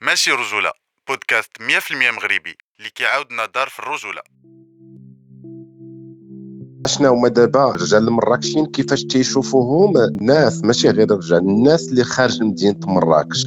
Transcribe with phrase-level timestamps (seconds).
[0.00, 0.72] ماشي رجولة.
[1.08, 2.56] بودكاست 100% مغربي.
[2.78, 4.22] اللي كيعاودنا دار في الرجولة.
[6.86, 12.78] شنو هما دابا الرجال المراكشيين كيفاش تيشوفوهم؟ ناس ماشي غير الرجال الناس اللي خارج مدينة
[12.86, 13.46] مراكش.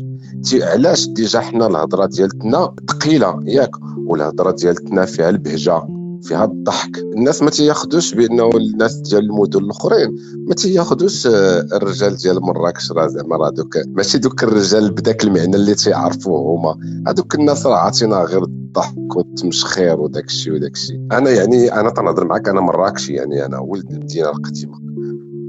[0.54, 5.99] علاش ديجا حنا الهضرة ديالتنا ثقيلة ياك؟ والهضرة ديالتنا فيها البهجة.
[6.24, 6.98] فيها الضحك.
[6.98, 10.16] الناس ما تياخذوش بأنه الناس ديال المدن الأخرين
[10.48, 15.56] ما تياخذوش آه، الرجال ديال مراكش راه زعما راه دوك ماشي دوك الرجال بداك المعنى
[15.56, 16.78] اللي تيعرفوه هما.
[17.08, 22.26] هذوك الناس راه عاطينا غير الضحك والتمشخير وداك الشيء وداك الشيء أنا يعني أنا تنهضر
[22.26, 24.80] معك أنا مراكشي يعني أنا ولد المدينة القديمة.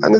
[0.05, 0.19] أنا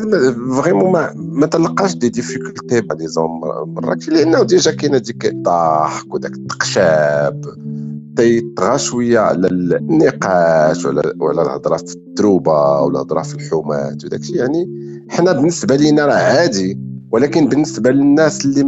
[0.61, 3.29] فريمون ما ما تلقاش دي ديفيكولتي بعد زون
[3.65, 7.45] مراكش لأنه ديجا كاينة ديك الضحك وداك التقشاب.
[8.15, 14.35] تيطغى شوية على النقاش ولا ولا الهضرة في التروبه ولا الهضرة في الحومات وداك الشيء
[14.35, 14.69] يعني
[15.09, 16.79] حنا بالنسبة لينا راه عادي
[17.11, 18.63] ولكن بالنسبة للناس اللي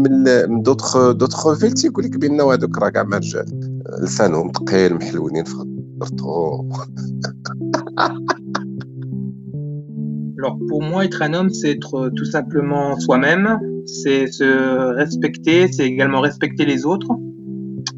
[0.47, 3.45] من دوطخ دوطخ فيل تيقول لك بان هذوك راه كاع ما رجال
[4.01, 6.69] لسانهم ثقيل محلولين في خضرتهم
[10.43, 15.85] Alors pour moi, être un homme, c'est être tout simplement soi-même, c'est se respecter, c'est
[15.85, 17.07] également respecter les autres,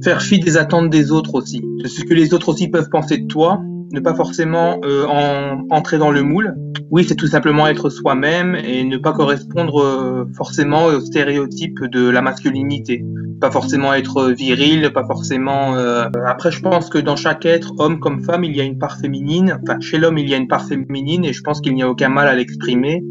[0.06, 3.18] faire fi des attentes des autres aussi, de ce que les autres aussi peuvent penser
[3.18, 3.60] de toi,
[3.92, 6.54] ne pas forcément euh, en, entrer dans le moule.
[6.92, 12.08] Oui, c'est tout simplement être soi-même et ne pas correspondre euh, forcément aux stéréotypes de
[12.08, 13.04] la masculinité.
[13.42, 15.76] Pas forcément être viril, pas forcément...
[15.76, 16.06] Euh...
[16.28, 19.00] Après, je pense que dans chaque être, homme comme femme, il y a une part
[19.00, 19.58] féminine.
[19.64, 21.90] Enfin, chez l'homme, il y a une part féminine et je pense qu'il n'y a
[21.90, 23.04] aucun mal à l'exprimer.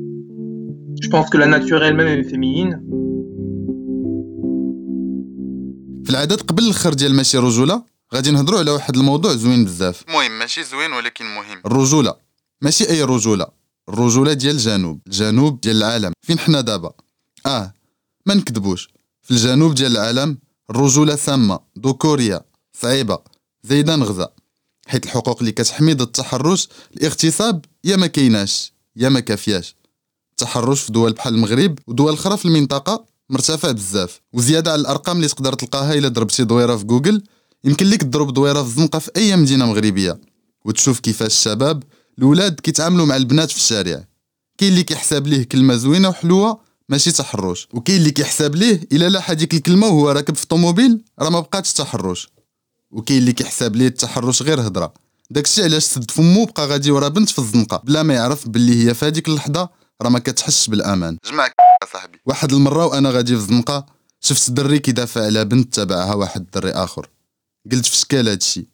[1.02, 2.80] Je pense que la nature elle-même est féminine.
[6.04, 7.82] في العادات قبل الآخر ديال ماشي رجوله
[8.14, 10.04] غادي نهضروا على واحد الموضوع زوين بزاف.
[10.08, 11.62] مهم ماشي زوين ولكن مهم.
[11.66, 12.14] الرجولة.
[12.62, 13.46] ماشي أي رجولة.
[13.88, 15.00] الرجولة ديال الجنوب.
[15.06, 16.12] الجنوب ديال العالم.
[16.22, 16.92] فين حنا دابا؟
[17.46, 17.74] آه
[18.26, 18.88] ما نكذبوش.
[19.22, 20.38] في الجنوب ديال العالم
[20.70, 23.18] الرجولة سامه ذكوريه صعيبة.
[23.62, 24.28] زايدة نغزة.
[24.86, 28.72] حيت الحقوق اللي كتحمي ضد التحرش الاغتصاب يا ما كايناش.
[28.96, 29.76] يا ما كافياش.
[30.30, 33.13] التحرش في دول بحال المغرب ودول أخرى في المنطقة.
[33.34, 37.22] مرتفع بزاف وزيادة على الأرقام اللي تقدر تلقاها إلا ضربتي دويرة في جوجل.
[37.64, 40.20] يمكن لك تضرب دويرة في الزنقه في أي مدينة مغربية
[40.64, 41.82] وتشوف كيفاش الشباب
[42.18, 44.04] الولاد كيتعاملوا مع البنات في الشارع.
[44.58, 47.68] كاين اللي كيحسب ليه كلمة زوينة وحلوة ماشي تحرش.
[47.72, 51.72] وكاين اللي كيحسب ليه إلا لاح هذيك الكلمة وهو راكب في الطوموبيل راه ما بقاتش
[51.72, 52.28] تحرش.
[52.90, 54.94] وكاين اللي كيحسب ليه التحرش غير هضره
[55.30, 57.82] داكشي علاش سد فمو بقى غادي ورا بنت في الزنقة.
[57.84, 59.68] بلا ما يعرف باللي هي في هذيك اللحظة
[60.02, 61.18] راه ما كتحسش بالأمان.
[61.92, 62.18] صاحبي.
[62.26, 63.86] واحد المرة وأنا غادي في الزنقه
[64.20, 67.08] شفت دري كيدافع على بنت تبعها واحد الدري آخر.
[67.72, 68.66] قلت في شكال هادشي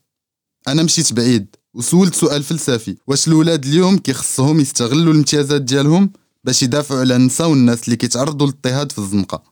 [0.69, 2.97] أنا مشيت بعيد وسولت سؤال فلسفي.
[3.07, 6.11] واش الاولاد اليوم كيخصهم يستغلوا الامتيازات ديالهم
[6.45, 9.43] باش يدافعوا على النساء والناس اللي كيتعرضوا للاضطهاد في الزنقة؟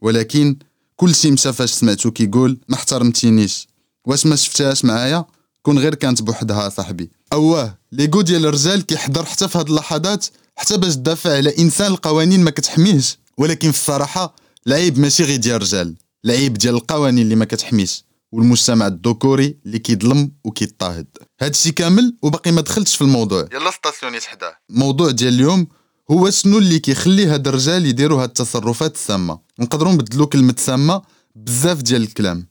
[0.00, 0.56] ولكن
[0.96, 3.68] كل شيء مشى فاش سمعتو كيقول ما احترمتينيش.
[4.04, 5.24] واش ما شفتهاش معايا؟
[5.62, 7.10] كون غير كانت بوحدها صاحبي.
[7.32, 10.26] أواه ليغو ديال الرجال كيحضر حتى في هاد اللحظات
[10.58, 13.18] حتى باش تدافع على إنسان القوانين ما كتحميهش.
[13.38, 14.34] ولكن في الصراحة
[14.66, 18.04] العيب ماشي غير ديال الرجال العيب ديال القوانين اللي ما كتحميش.
[18.32, 21.06] والمجتمع الذكوري اللي كيظلم وكيضطهد.
[21.40, 23.48] هادشي كامل وباقي ما دخلتش في الموضوع.
[23.52, 25.66] يلا ستاسيونيت حداه الموضوع ديال اليوم
[26.10, 29.38] هو شنو اللي كيخلي هاد الرجال يديروا هاد التصرفات السامة.
[29.58, 31.02] نقدروا نبدلوا كلمة سامة
[31.34, 32.46] بزاف ديال الكلام.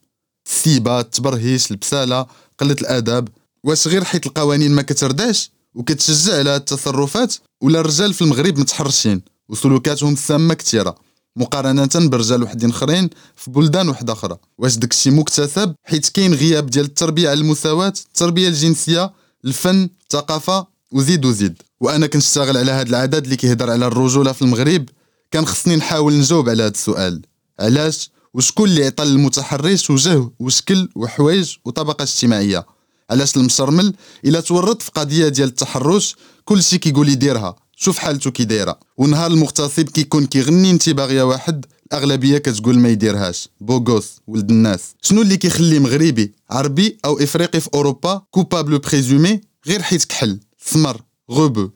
[0.48, 2.26] السيبه التبرهيش البساله
[2.60, 3.28] قلة الأدب.
[3.64, 9.22] واش غير حيت القوانين ما كترداش وكتشجع على هاد التصرفات ولا الرجال في المغرب متحرشين؟
[9.50, 10.96] وسلوكاتهم السامه كثيره
[11.36, 14.38] مقارنة برجال وحدين آخرين في بلدان وحدة آخرى.
[14.58, 19.14] واش داكشي مكتسب؟ حيت كاين غياب ديال التربية على المساواة التربية الجنسية
[19.46, 21.62] الفن الثقافة وزيد وزيد.
[21.82, 24.86] وأنا كنشتغل على هاد العدد اللي كيهضر على الرجولة في المغرب.
[25.32, 27.22] كان خصني نحاول نجاوب على هاد السؤال.
[27.60, 32.66] علاش؟ وشكون اللي عطى للمتحرش وجه وشكل وحوايج وطبقة اجتماعية؟
[33.10, 33.94] علاش المشرمل
[34.26, 37.56] إلا تورط في قضية ديال التحرش كلشي كيقول يديرها.
[37.76, 38.80] شوف حالته كي دايرة.
[38.98, 43.50] ونهار المغتصب كيكون كيغني انت باغية واحد الأغلبية كتقول ما يديرهاش.
[43.62, 44.82] بوغوس ولد الناس.
[45.02, 51.02] شنو اللي كيخلي مغربي عربي أو إفريقي في أوروبا كوبابل بريزومي غير حيت كحل؟ سمر
[51.32, 51.70] غوبو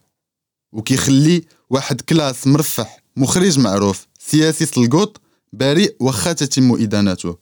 [0.71, 4.07] وكيخلي واحد كلاس مرفح مخرج معروف.
[4.19, 5.21] سياسي سلقوط
[5.53, 7.38] بريء واخا تتم إدانته.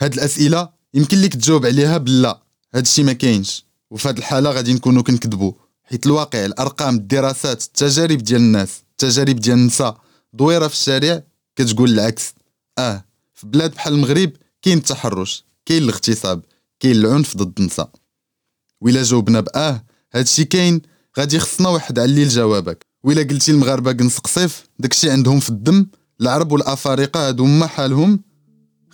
[0.00, 2.42] هاد الأسئلة يمكن لك تجاوب عليها بلا.
[2.74, 3.64] هادشي ما كاينش.
[3.90, 5.52] وفي هاد الحالة غادي نكونوا كنكذبوا
[5.84, 10.00] حيت الواقع الأرقام الدراسات التجارب ديال الناس التجارب ديال النساء
[10.32, 11.22] دويرة في الشارع
[11.56, 12.34] كتقول العكس.
[12.78, 13.04] آه
[13.34, 14.32] في بلاد بحال المغرب
[14.62, 16.44] كاين التحرش كاين الاغتصاب
[16.80, 17.90] كاين العنف ضد النساء.
[18.80, 19.84] وإلا جاوبنا باه
[20.14, 20.82] هادشي كاين
[21.18, 25.86] غادي خصنا واحد علي لجوابك وإلا قلتي المغاربه قنص قصيف داكشي عندهم في الدم
[26.20, 28.20] العرب والأفارقة هادو ما حالهم.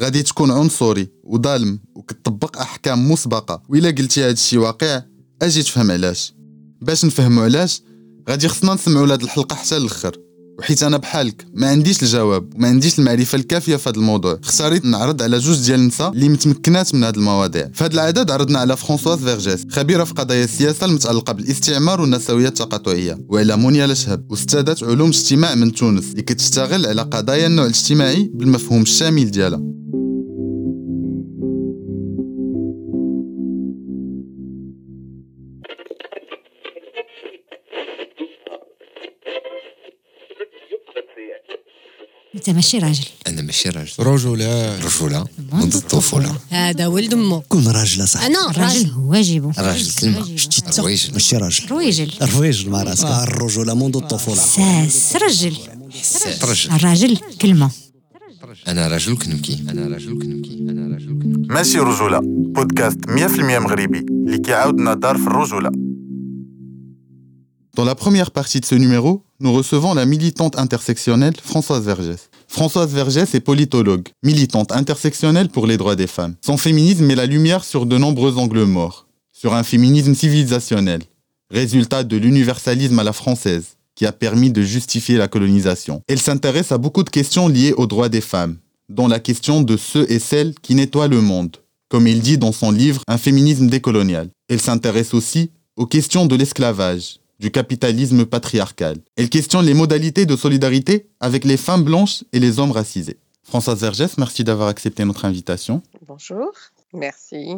[0.02, 3.62] غادي تكون عنصري وظالم وكتطبق أحكام مسبقة.
[3.68, 5.02] وإلا قلتي هذا الشيء واقع
[5.42, 6.34] أجي تفهم علاش.
[6.80, 7.82] باش نفهموا علاش
[8.30, 10.23] غادي خصنا نسمعوا لهاد الحلقة حتى الأخر.
[10.58, 14.38] وحيت أنا بحالك ما عنديش الجواب وما عنديش المعرفة الكافية في هذا الموضوع.
[14.44, 17.68] اختاريت نعرض على جوج ديال النساء اللي متمكنات من هذه المواضيع.
[17.74, 23.18] في هذا العدد عرضنا على فرانسواز فيرجيس خبيرة في قضايا السياسة المتعلقة بالاستعمار والنسوية التقاطعية
[23.28, 28.82] وعلى مونيا لشهب أستاذة علوم اجتماع من تونس اللي كتشتغل على قضايا النوع الاجتماعي بالمفهوم
[28.82, 29.60] الشامل ديالها.
[42.43, 48.07] انت ماشي راجل انا ماشي راجل رجولة رجوله منذ الطفوله هذا ولد امه كون راجل
[48.07, 52.83] صح انا الراجل راجل واجبه راجل كلمه شتي تا رويجل ماشي راجل رويجل الرويجل مع
[52.83, 55.57] راسك آه، الرجولة منذ الطفولة ساس رجل
[55.91, 57.71] حساس رجل الراجل كلمه
[58.67, 64.37] انا رجل كنبكي انا رجل كنبكي انا رجل كنبكي ماشي رجولة بودكاست 100% مغربي اللي
[64.37, 65.71] كيعاودنا دار في الرجولة
[67.79, 72.29] Dans la première partie de ce numéro, nous recevons la militante intersectionnelle Françoise Vergès.
[72.54, 76.36] Françoise Vergès est politologue, militante intersectionnelle pour les droits des femmes.
[76.40, 81.02] Son féminisme met la lumière sur de nombreux angles morts, sur un féminisme civilisationnel,
[81.50, 86.00] résultat de l'universalisme à la française, qui a permis de justifier la colonisation.
[86.06, 88.58] Elle s'intéresse à beaucoup de questions liées aux droits des femmes,
[88.88, 91.56] dont la question de ceux et celles qui nettoient le monde,
[91.88, 94.30] comme il dit dans son livre Un féminisme décolonial.
[94.48, 98.96] Elle s'intéresse aussi aux questions de l'esclavage, du capitalisme patriarcal.
[99.16, 103.18] Elle questionne les modalités de solidarité avec les femmes blanches et les hommes racisés.
[103.42, 105.82] Françoise Vergès, merci d'avoir accepté notre invitation.
[106.08, 106.50] Bonjour,
[106.94, 107.50] merci.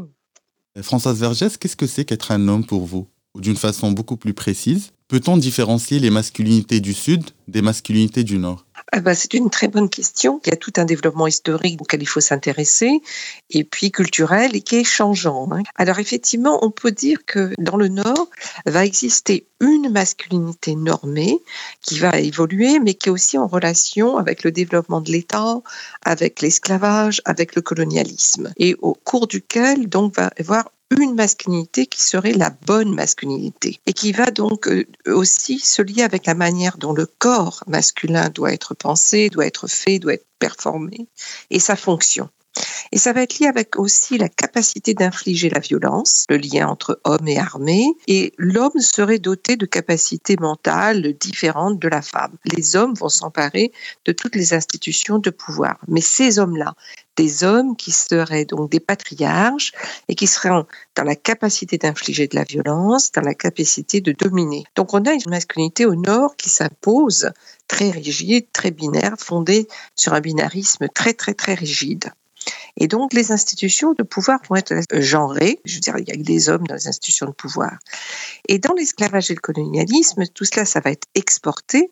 [0.77, 3.07] Euh, Françoise Vergès, qu'est-ce que c'est qu'être un homme pour vous?
[3.37, 8.39] Ou d'une façon beaucoup plus précise, peut-on différencier les masculinités du Sud des masculinités du
[8.39, 8.66] Nord?
[8.93, 10.41] Ah bah, c'est une très bonne question.
[10.45, 13.01] Il y a tout un développement historique auquel il faut s'intéresser,
[13.51, 15.49] et puis culturel, et qui est changeant.
[15.51, 15.63] hein.
[15.75, 18.29] Alors effectivement, on peut dire que dans le Nord
[18.65, 21.41] va exister une masculinité normée
[21.83, 25.63] qui va évoluer, mais qui est aussi en relation avec le développement de l'État,
[26.07, 31.87] avec l'esclavage, avec le colonialisme, et au cours duquel donc va y avoir une masculinité
[31.87, 33.81] qui serait la bonne masculinité.
[33.87, 38.29] Et qui va donc euh, aussi se lier avec la manière dont le corps masculin
[38.29, 41.09] doit être pensé, doit être fait, doit être performé.
[41.51, 42.29] Et sa fonction.
[42.93, 47.01] Et ça va être lié avec aussi la capacité d'infliger la violence, le lien entre
[47.05, 52.37] homme et armée, et l'homme serait doté de capacités mentales différentes de la femme.
[52.45, 53.73] Les hommes vont s'emparer
[54.05, 55.79] de toutes les institutions de pouvoir.
[55.89, 56.75] Mais ces hommes-là,
[57.17, 59.73] des hommes qui seraient donc des patriarches
[60.09, 64.65] et qui seraient dans la capacité d'infliger de la violence, dans la capacité de dominer.
[64.75, 67.31] Donc on a une masculinité au nord qui s'impose
[67.69, 72.11] très rigide, très binaire, fondée sur un binarisme très très très rigide.
[72.77, 75.61] Et donc, les institutions de pouvoir vont être genrées.
[75.65, 77.79] Je veux dire, il y a des hommes dans les institutions de pouvoir.
[78.49, 81.91] Et dans l'esclavage et le colonialisme, tout cela, ça va être exporté.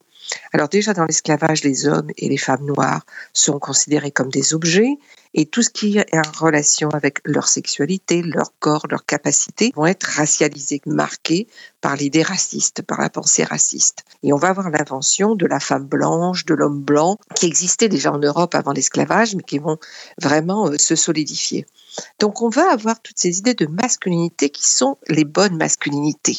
[0.53, 4.97] Alors déjà, dans l'esclavage, les hommes et les femmes noires sont considérés comme des objets.
[5.35, 9.87] Et tout ce qui est en relation avec leur sexualité, leur corps, leurs capacités vont
[9.87, 11.49] être racialisés, marqués
[11.81, 14.05] par l'idée raciste, par la pensée raciste.
[14.23, 18.13] Et on va avoir l'invention de la femme blanche, de l'homme blanc, qui existait déjà
[18.13, 19.79] en Europe avant l'esclavage, mais qui vont
[20.23, 21.67] vraiment euh, se solidifier.
[22.21, 26.39] Donc on va avoir toutes ces idées de masculinité qui sont les bonnes masculinités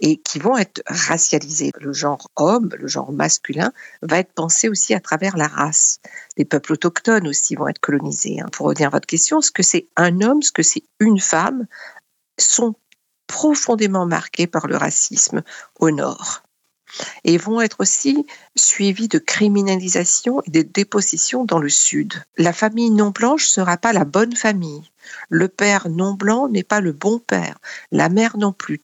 [0.00, 1.70] et qui vont être racialisées.
[1.80, 6.00] Le genre homme, le genre masculin, va être pensé aussi à travers la race.
[6.36, 8.40] Les peuples autochtones aussi vont être colonisés.
[8.40, 8.48] hein.
[8.52, 11.66] Pour revenir à votre question, ce que c'est un homme, ce que c'est une femme,
[12.38, 12.74] sont
[13.26, 15.42] profondément marqués par le racisme
[15.80, 16.42] au nord
[17.24, 22.14] et vont être aussi suivis de criminalisation et de dépossession dans le sud.
[22.36, 24.90] La famille non blanche sera pas la bonne famille.
[25.28, 27.58] Le père non blanc n'est pas le bon père.
[27.90, 28.80] La mère non plus.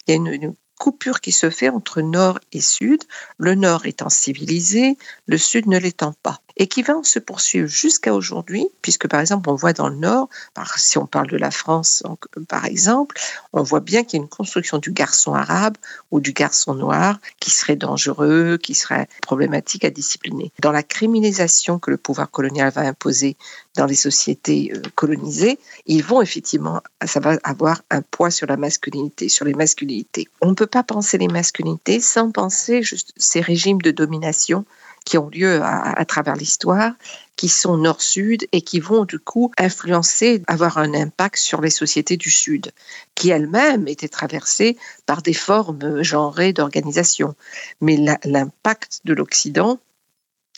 [0.80, 3.04] Coupure qui se fait entre nord et sud,
[3.36, 4.96] le nord étant civilisé,
[5.26, 9.48] le sud ne l'étant pas, et qui va se poursuivre jusqu'à aujourd'hui, puisque par exemple
[9.50, 10.28] on voit dans le nord,
[10.76, 12.02] si on parle de la France
[12.48, 13.18] par exemple,
[13.52, 15.76] on voit bien qu'il y a une construction du garçon arabe
[16.10, 20.52] ou du garçon noir qui serait dangereux, qui serait problématique à discipliner.
[20.60, 23.36] Dans la criminalisation que le pouvoir colonial va imposer
[23.76, 28.56] dans les sociétés euh, colonisées, ils vont effectivement, ça va avoir un poids sur la
[28.56, 30.28] masculinité, sur les masculinités.
[30.40, 32.82] On ne peut pas penser les masculinités sans penser
[33.16, 34.64] ces régimes de domination
[35.04, 36.92] qui ont lieu à, travers l'histoire,
[37.36, 42.16] qui sont nord-sud et qui vont du coup influencer, avoir un impact sur les sociétés
[42.16, 42.72] du sud,
[43.14, 44.76] qui elles-mêmes étaient traversées
[45.06, 47.34] par des formes genrées d'organisation.
[47.80, 49.78] Mais l'impact de l'Occident,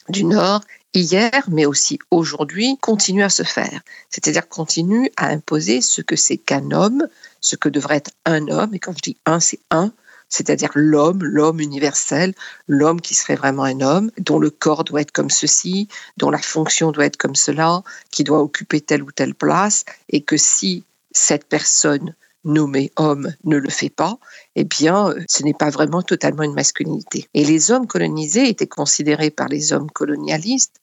[0.09, 0.63] du Nord,
[0.95, 3.81] hier, mais aussi aujourd'hui, continue à se faire.
[4.11, 7.07] C'est-à-dire continue à imposer ce que c'est qu'un homme,
[7.41, 8.75] ce que devrait être un homme.
[8.75, 9.93] Et quand je dis un, c'est un,
[10.33, 12.35] c'est-à-dire l'homme, l'homme universel,
[12.67, 16.39] l'homme qui serait vraiment un homme, dont le corps doit être comme ceci, dont la
[16.39, 20.85] fonction doit être comme cela, qui doit occuper telle ou telle place, et que si
[21.11, 24.19] cette personne nommée homme ne le fait pas,
[24.57, 27.29] eh bien, ce n'est pas vraiment totalement une masculinité.
[27.35, 30.81] Et les hommes colonisés étaient considérés par les hommes colonialistes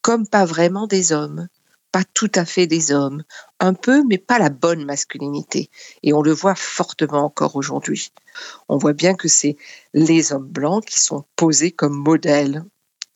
[0.00, 1.48] comme pas vraiment des hommes,
[1.96, 3.22] pas tout à fait des hommes,
[3.58, 5.70] un peu, mais pas la bonne masculinité.
[6.02, 8.12] Et on le voit fortement encore aujourd'hui.
[8.68, 9.56] On voit bien que c'est
[9.94, 12.66] les hommes blancs qui sont posés comme modèles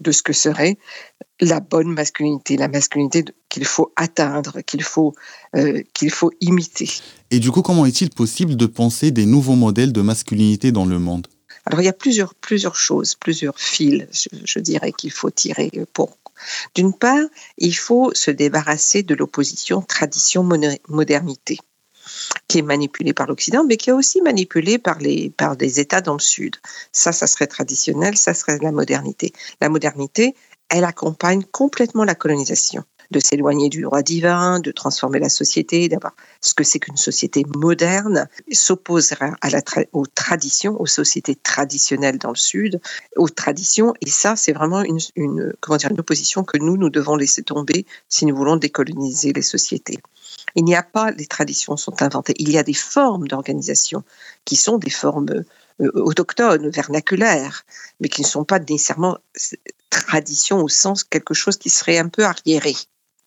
[0.01, 0.79] de ce que serait
[1.43, 5.13] la bonne masculinité, la masculinité qu'il faut atteindre, qu'il faut,
[5.57, 6.89] euh, qu'il faut imiter.
[7.31, 10.99] Et du coup, comment est-il possible de penser des nouveaux modèles de masculinité dans le
[10.99, 11.27] monde?
[11.67, 15.71] Alors, il y a plusieurs, plusieurs choses, plusieurs fils, je, je dirais, qu'il faut tirer
[15.93, 16.17] pour.
[16.75, 17.27] D'une part,
[17.59, 21.59] il faut se débarrasser de l'opposition tradition-modernité
[22.49, 26.01] qui est manipulée par l'Occident, mais qui est aussi manipulée par, les, par des États
[26.01, 26.57] dans le Sud.
[26.93, 29.33] Ça, ça serait traditionnel, ça serait la modernité.
[29.61, 30.35] La modernité,
[30.69, 36.15] elle accompagne complètement la colonisation de s'éloigner du droit divin, de transformer la société, d'avoir
[36.41, 39.61] ce que c'est qu'une société moderne, s'opposera à la
[39.93, 42.81] aux traditions, aux sociétés traditionnelles dans le Sud,
[43.17, 43.95] aux traditions.
[44.01, 47.43] Et ça, c'est vraiment une, une, comment dire, une opposition que nous, nous devons laisser
[47.43, 49.99] tomber si nous voulons décoloniser les sociétés.
[50.55, 52.35] Il n'y a pas, les traditions sont inventées.
[52.39, 54.03] Il y a des formes d'organisation
[54.45, 55.45] qui sont des formes
[55.81, 57.65] euh, autochtones, vernaculaires,
[58.01, 59.19] mais qui ne sont pas nécessairement
[59.91, 62.75] tradition au sens quelque chose qui serait un peu arriéré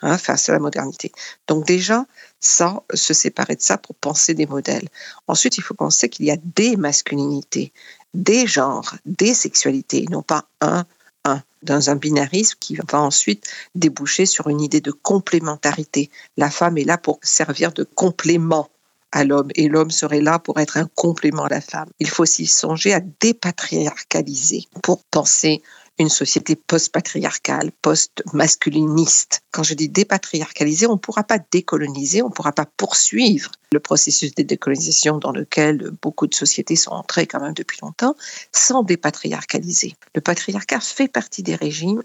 [0.03, 1.11] hein, face à la modernité.
[1.47, 2.05] Donc déjà,
[2.39, 4.87] ça, se séparer de ça pour penser des modèles.
[5.27, 7.71] Ensuite, il faut penser qu'il y a des masculinités,
[8.13, 10.85] des genres, des sexualités, non pas un,
[11.25, 16.11] un, dans un binarisme qui va ensuite déboucher sur une idée de complémentarité.
[16.37, 18.69] La femme est là pour servir de complément
[19.13, 21.89] à l'homme et l'homme serait là pour être un complément à la femme.
[21.99, 25.61] Il faut aussi songer à dépatriarcaliser pour penser
[25.99, 29.43] une société post-patriarcale, post-masculiniste.
[29.51, 33.79] Quand je dis dépatriarcaliser, on ne pourra pas décoloniser, on ne pourra pas poursuivre le
[33.79, 38.15] processus de décolonisation dans lequel beaucoup de sociétés sont entrées quand même depuis longtemps,
[38.51, 39.95] sans dépatriarcaliser.
[40.15, 42.03] Le patriarcat fait partie des régimes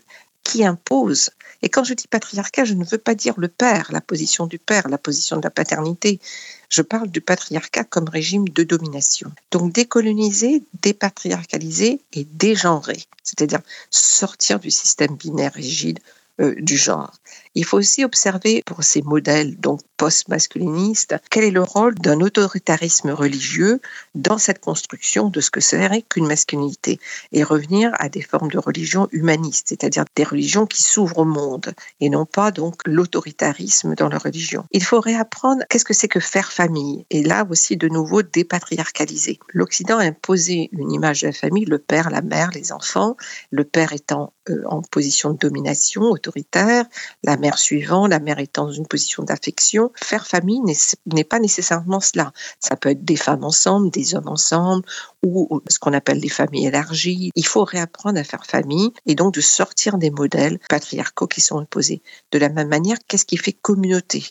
[0.49, 1.31] qui imposent.
[1.63, 4.59] Et quand je dis patriarcat, je ne veux pas dire le père, la position du
[4.59, 6.21] père, la position de la paternité.
[6.69, 9.33] Je parle du patriarcat comme régime de domination.
[9.51, 13.61] Donc décoloniser, dépatriarcaliser et dégenrer, c'est-à-dire
[13.91, 16.01] sortir du système binaire rigide
[16.41, 17.13] euh, du genre.
[17.55, 23.11] Il faut aussi observer pour ces modèles donc post-masculinistes quel est le rôle d'un autoritarisme
[23.11, 23.81] religieux
[24.15, 26.99] dans cette construction de ce que serait qu'une masculinité
[27.33, 31.73] et revenir à des formes de religion humaniste, c'est-à-dire des religions qui s'ouvrent au monde
[32.01, 34.65] et non pas donc l'autoritarisme dans la religion.
[34.71, 39.39] Il faut réapprendre qu'est-ce que c'est que faire famille et là aussi de nouveau dépatriarcaliser.
[39.49, 43.17] L'Occident a imposé une image de la famille, le père, la mère, les enfants,
[43.51, 46.85] le père étant euh, en position de domination autoritaire,
[47.25, 49.91] la mère suivant, la mère étant dans une position d'affection.
[49.97, 50.61] Faire famille
[51.07, 52.33] n'est pas nécessairement cela.
[52.61, 54.85] Ça peut être des femmes ensemble, des hommes ensemble,
[55.25, 57.31] ou ce qu'on appelle des familles élargies.
[57.35, 61.59] Il faut réapprendre à faire famille et donc de sortir des modèles patriarcaux qui sont
[61.59, 62.03] imposés.
[62.33, 64.25] De la même manière, qu'est-ce qui fait communauté?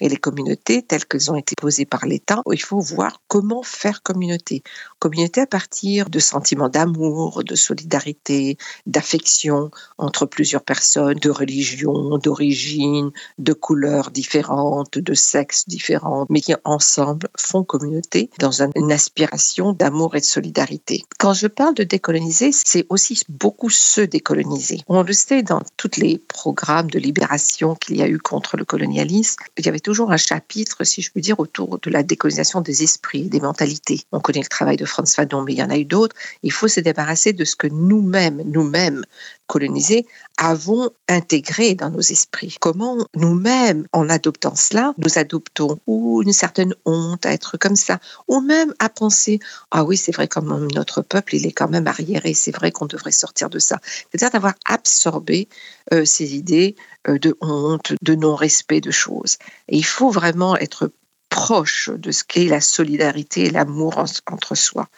[0.00, 4.02] Et les communautés telles qu'elles ont été posées par l'État, il faut voir comment faire
[4.02, 4.62] communauté.
[4.98, 8.56] Communauté à partir de sentiments d'amour, de solidarité,
[8.86, 16.54] d'affection entre plusieurs personnes, de religion, d'origine, de couleurs différentes, de sexes différents, mais qui
[16.64, 21.02] ensemble font communauté dans une aspiration d'amour et de solidarité.
[21.18, 24.80] Quand je parle de décoloniser, c'est aussi beaucoup se décoloniser.
[24.88, 28.64] On le sait dans tous les programmes de libération qu'il y a eu contre le
[28.64, 32.82] colonialisme, y avait toujours un chapitre, si je puis dire, autour de la décolonisation des
[32.82, 34.00] esprits, des mentalités.
[34.12, 36.16] On connaît le travail de Franz Fanon, mais il y en a eu d'autres.
[36.42, 39.04] Il faut se débarrasser de ce que nous-mêmes, nous-mêmes,
[39.48, 40.06] colonisés,
[40.36, 42.56] avons intégré dans nos esprits.
[42.60, 47.98] Comment nous-mêmes, en adoptant cela, nous adoptons ou une certaine honte à être comme ça,
[48.28, 51.86] ou même à penser ah oui c'est vrai comme notre peuple il est quand même
[51.86, 53.80] arriéré, c'est vrai qu'on devrait sortir de ça.
[53.82, 55.48] C'est-à-dire d'avoir absorbé
[55.92, 56.76] euh, ces idées
[57.08, 59.38] euh, de honte, de non-respect de choses.
[59.68, 60.92] Et il faut vraiment être
[61.28, 64.88] proche de ce qu'est la solidarité et l'amour entre soi.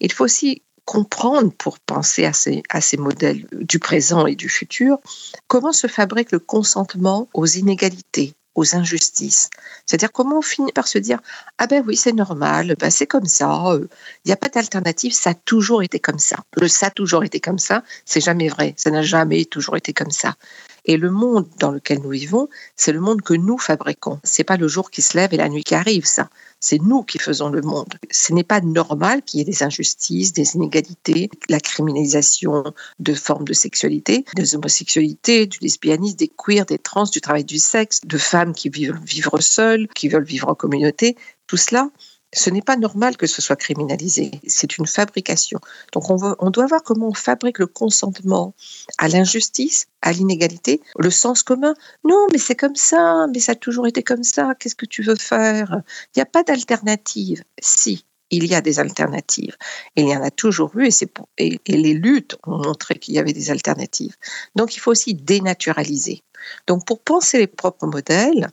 [0.00, 4.48] Il faut aussi comprendre pour penser à ces, à ces modèles du présent et du
[4.48, 4.98] futur,
[5.46, 9.48] comment se fabrique le consentement aux inégalités, aux injustices.
[9.86, 11.20] C'est-à-dire comment on finit par se dire
[11.58, 13.88] ah ben oui c'est normal, ben c'est comme ça, il
[14.26, 16.36] n'y a pas d'alternative, ça a toujours été comme ça.
[16.56, 19.92] Le ça a toujours été comme ça, c'est jamais vrai, ça n'a jamais toujours été
[19.92, 20.34] comme ça.
[20.84, 24.20] Et le monde dans lequel nous vivons, c'est le monde que nous fabriquons.
[24.22, 26.28] C'est pas le jour qui se lève et la nuit qui arrive, ça.
[26.60, 27.94] C'est nous qui faisons le monde.
[28.10, 32.64] Ce n'est pas normal qu'il y ait des injustices, des inégalités, la criminalisation
[32.98, 37.58] de formes de sexualité, des homosexualités, du lesbianisme, des queers, des trans, du travail du
[37.58, 41.16] sexe, de femmes qui veulent vivre seules, qui veulent vivre en communauté.
[41.46, 41.90] Tout cela,
[42.34, 44.30] ce n'est pas normal que ce soit criminalisé.
[44.46, 45.60] C'est une fabrication.
[45.92, 48.54] Donc on, veut, on, doit voir comment on fabrique le consentement
[48.98, 51.74] à l'injustice, à l'inégalité, le sens commun.
[52.04, 54.54] Non, mais c'est comme ça, mais ça a toujours été comme ça.
[54.58, 55.82] Qu'est-ce que tu veux faire?
[56.14, 57.44] Il n'y a pas d'alternative.
[57.62, 59.56] Si, il y a des alternatives.
[59.96, 63.14] Il y en a toujours eu et, pour, et, et les luttes ont montré qu'il
[63.14, 64.16] y avait des alternatives.
[64.56, 66.22] Donc il faut aussi dénaturaliser.
[66.66, 68.48] Donc pour penser les propres modèles,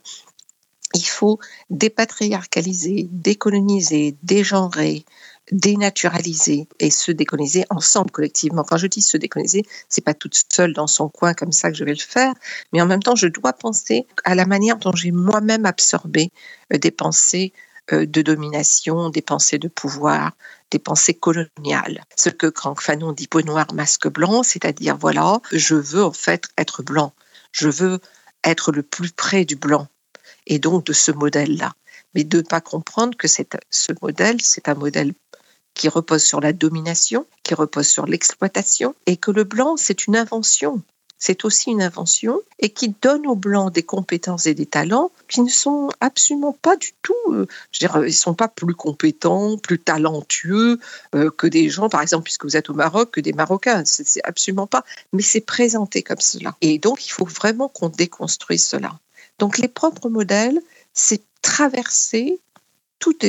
[0.94, 1.38] il faut
[1.70, 5.04] dépatriarcaliser, décoloniser, dégenrer,
[5.50, 8.64] dénaturaliser et se décoloniser ensemble collectivement.
[8.64, 11.76] Quand je dis se décoloniser, c'est pas toute seule dans son coin comme ça que
[11.76, 12.32] je vais le faire,
[12.72, 16.30] mais en même temps, je dois penser à la manière dont j'ai moi-même absorbé
[16.72, 17.52] euh, des pensées
[17.92, 20.32] euh, de domination, des pensées de pouvoir,
[20.70, 22.04] des pensées coloniales.
[22.16, 26.44] Ce que Franck Fanon dit peau noire, masque blanc, c'est-à-dire voilà, je veux en fait
[26.56, 27.12] être blanc,
[27.50, 27.98] je veux
[28.44, 29.88] être le plus près du blanc
[30.46, 31.72] et donc de ce modèle-là.
[32.14, 35.14] Mais de ne pas comprendre que ce modèle, c'est un modèle
[35.74, 40.16] qui repose sur la domination, qui repose sur l'exploitation, et que le blanc, c'est une
[40.16, 40.82] invention.
[41.24, 45.40] C'est aussi une invention et qui donne aux blancs des compétences et des talents qui
[45.40, 49.78] ne sont absolument pas du tout, euh, je dire, ils sont pas plus compétents, plus
[49.78, 50.80] talentueux
[51.14, 53.84] euh, que des gens, par exemple, puisque vous êtes au Maroc, que des Marocains.
[53.84, 54.84] C'est absolument pas.
[55.12, 56.56] Mais c'est présenté comme cela.
[56.60, 58.98] Et donc, il faut vraiment qu'on déconstruise cela.
[59.38, 60.60] Donc les propres modèles,
[60.92, 62.40] c'est traverser
[62.98, 63.24] toute,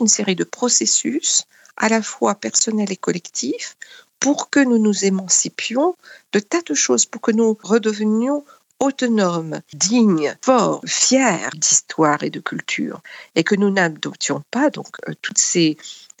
[0.00, 1.44] une série de processus,
[1.76, 3.76] à la fois personnels et collectifs,
[4.18, 5.96] pour que nous nous émancipions
[6.32, 8.44] de tas de choses, pour que nous redevenions
[8.80, 13.02] autonomes, dignes, forts, fiers d'histoire et de culture,
[13.34, 15.76] et que nous n'adoptions pas donc euh, toutes ces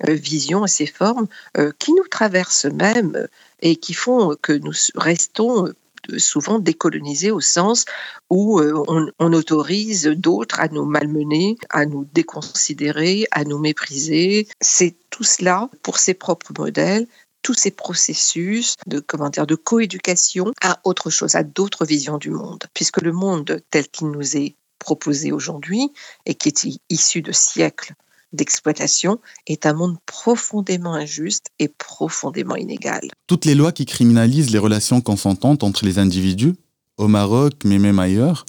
[0.06, 3.28] euh, visions et ces formes euh, qui nous traversent même
[3.60, 5.72] et qui font que nous restons
[6.18, 7.84] souvent décolonisés au sens
[8.30, 8.82] où euh,
[9.18, 14.48] on, autorise d'autres à nous malmener, à nous déconsidérer, à nous mépriser.
[14.60, 17.06] C'est tout cela pour ses propres modèles
[17.42, 22.30] tous ces processus de comment dire, de coéducation à autre chose, à d'autres visions du
[22.30, 25.92] monde, puisque le monde tel qu'il nous est proposé aujourd'hui
[26.24, 27.94] et qui est issu de siècles
[28.34, 33.08] d'exploitation est un monde profondément injuste et profondément inégal.
[33.26, 36.54] Toutes les lois qui criminalisent les relations consentantes entre les individus,
[36.96, 38.44] au Maroc mais même ailleurs,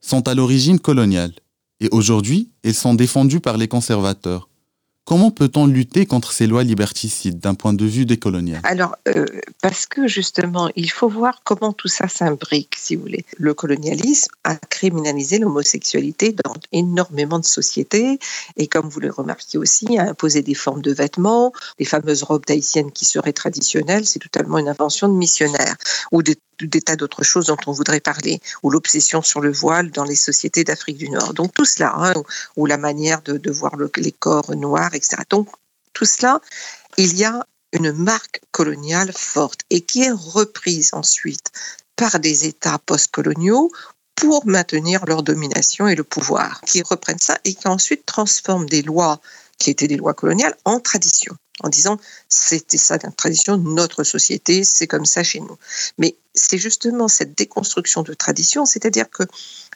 [0.00, 1.32] sont à l'origine coloniale
[1.80, 4.48] et aujourd'hui elles sont défendues par les conservateurs.
[5.04, 8.60] Comment peut-on lutter contre ces lois liberticides d'un point de vue décolonial?
[8.64, 9.26] Alors, euh,
[9.60, 13.26] parce que justement, il faut voir comment tout ça s'imbrique, si vous voulez.
[13.36, 18.18] Le colonialisme a criminalisé l'homosexualité dans énormément de sociétés
[18.56, 22.46] et, comme vous le remarquez aussi, a imposé des formes de vêtements, les fameuses robes
[22.46, 25.76] tahitiennes qui seraient traditionnelles, c'est totalement une invention de missionnaires
[26.12, 29.90] ou de des tas d'autres choses dont on voudrait parler, ou l'obsession sur le voile
[29.90, 31.34] dans les sociétés d'Afrique du Nord.
[31.34, 32.14] Donc tout cela, hein,
[32.56, 35.22] ou la manière de, voir les corps noirs, etc.
[35.30, 35.48] Donc
[35.92, 36.40] tout cela,
[36.96, 41.50] il y a une marque coloniale forte et qui est reprise ensuite
[41.96, 43.70] par des États postcoloniaux
[44.14, 48.82] pour maintenir leur domination et le pouvoir, qui reprennent ça et qui ensuite transforment des
[48.82, 49.20] lois
[49.58, 54.64] qui étaient des lois coloniales en tradition en disant c'était ça la tradition notre société,
[54.64, 55.56] c'est comme ça chez nous.
[55.98, 59.22] Mais c'est justement cette déconstruction de tradition, c'est-à-dire que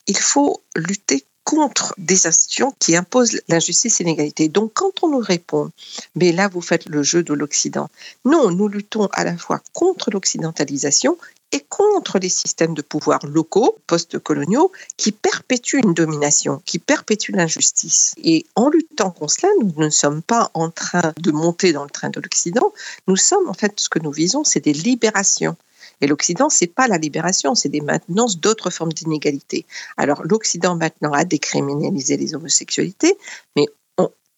[0.07, 4.49] il faut lutter contre des institutions qui imposent l'injustice et l'inégalité.
[4.49, 5.71] Donc quand on nous répond,
[6.15, 7.89] mais là vous faites le jeu de l'Occident,
[8.27, 11.17] non, nous luttons à la fois contre l'occidentalisation
[11.53, 18.15] et contre les systèmes de pouvoir locaux, post-coloniaux, qui perpétuent une domination, qui perpétuent l'injustice.
[18.23, 21.91] Et en luttant contre cela, nous ne sommes pas en train de monter dans le
[21.91, 22.73] train de l'Occident,
[23.07, 25.57] nous sommes en fait, ce que nous visons, c'est des libérations.
[26.01, 29.67] Et l'Occident, c'est pas la libération, c'est des maintenances d'autres formes d'inégalité.
[29.97, 33.17] Alors l'Occident maintenant a décriminalisé les homosexualités,
[33.57, 33.67] mais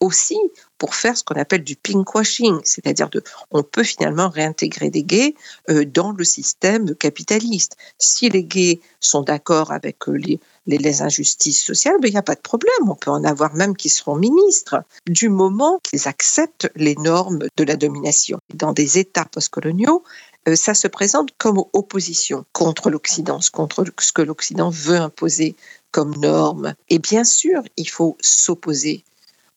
[0.00, 0.38] aussi
[0.78, 5.34] pour faire ce qu'on appelle du pinkwashing, c'est-à-dire de, on peut finalement réintégrer des gays
[5.68, 7.76] euh, dans le système capitaliste.
[7.98, 12.22] Si les gays sont d'accord avec euh, les, les, injustices sociales, ben, il n'y a
[12.22, 12.88] pas de problème.
[12.88, 17.64] On peut en avoir même qui seront ministres, du moment qu'ils acceptent les normes de
[17.64, 18.38] la domination.
[18.54, 20.02] Dans des États postcoloniaux,
[20.48, 25.56] euh, ça se présente comme opposition contre l'Occident, contre ce que l'Occident veut imposer
[25.90, 26.74] comme norme.
[26.88, 29.04] Et bien sûr, il faut s'opposer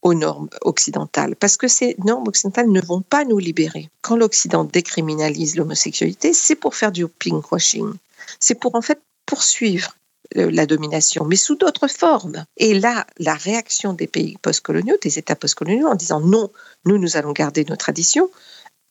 [0.04, 3.90] aux normes occidentales, parce que ces normes occidentales ne vont pas nous libérer.
[4.02, 7.94] Quand l'Occident décriminalise l'homosexualité, c'est pour faire du pinkwashing.
[8.40, 9.96] C'est pour en fait poursuivre
[10.38, 12.46] euh, la domination, mais sous d'autres formes.
[12.58, 16.52] Et là, la réaction des pays postcoloniaux, des États postcoloniaux, en disant non,
[16.86, 18.30] nous, nous allons garder nos traditions,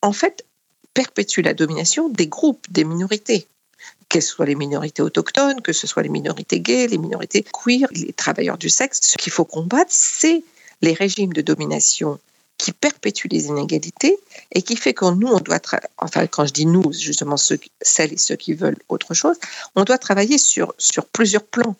[0.01, 0.46] en fait,
[0.94, 3.46] perpétue la domination des groupes, des minorités
[4.09, 7.88] que ce soit les minorités autochtones, que ce soit les minorités gays, les minorités queer,
[7.92, 9.01] les travailleurs du sexe.
[9.03, 10.44] Ce qu'il faut combattre, c'est
[10.83, 12.18] les régimes de domination
[12.59, 14.18] qui perpétuent les inégalités
[14.53, 15.61] et qui fait que nous, on doit,
[15.99, 19.37] enfin quand je dis nous, justement ceux, celles et ceux qui veulent autre chose,
[19.75, 21.75] on doit travailler sur, sur plusieurs plans.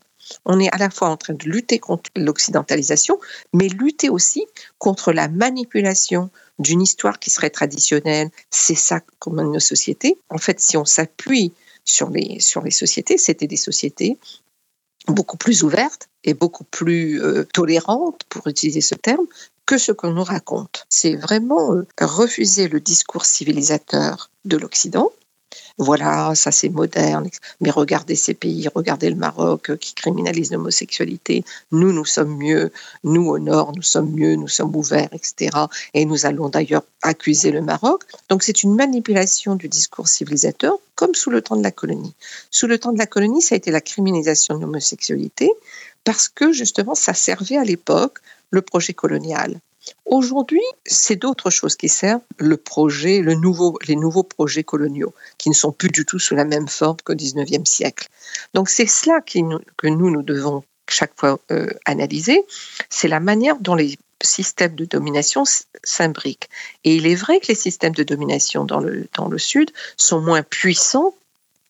[0.45, 3.21] On est à la fois en train de lutter contre l'occidentalisation,
[3.53, 4.47] mais lutter aussi
[4.79, 8.31] contre la manipulation d'une histoire qui serait traditionnelle.
[8.51, 10.19] C'est ça comme nos sociétés.
[10.31, 11.53] En fait, si on s'appuie
[11.85, 14.17] sur les, sur les sociétés, c'était des sociétés
[15.09, 19.27] beaucoup plus ouvertes et beaucoup plus euh, tolérantes, pour utiliser ce terme,
[19.67, 20.87] que ce qu'on nous raconte.
[20.89, 25.11] C'est vraiment euh, refuser le discours civilisateur de l'Occident
[25.79, 27.29] voilà, ça c'est moderne,
[27.61, 31.45] mais regardez ces pays, regardez le Maroc euh, qui criminalise l'homosexualité.
[31.71, 32.73] Nous, nous sommes mieux,
[33.05, 35.51] nous au nord, nous sommes mieux, nous sommes ouverts, etc.
[35.95, 38.05] Et nous allons d'ailleurs accuser le Maroc.
[38.29, 42.15] Donc c'est une manipulation du discours civilisateur, comme sous le temps de la colonie.
[42.51, 45.51] Sous le temps de la colonie, ça a été la criminalisation de l'homosexualité,
[46.05, 48.19] parce que justement, ça servait à l'époque
[48.51, 49.61] le projet colonial.
[50.13, 53.35] Aujourd'hui, c'est d'autres choses qui servent le projet, les
[53.97, 57.65] nouveaux projets coloniaux, qui ne sont plus du tout sous la même forme qu'au XIXe
[57.65, 58.09] siècle.
[58.53, 59.39] Donc c'est cela que
[59.89, 62.45] nous, nous devons chaque fois euh, analyser,
[62.91, 65.45] c'est la manière dont les systèmes de domination
[65.83, 66.51] s'imbriquent.
[66.85, 71.15] Et il est vrai que les systèmes de domination dans le Sud sont moins puissants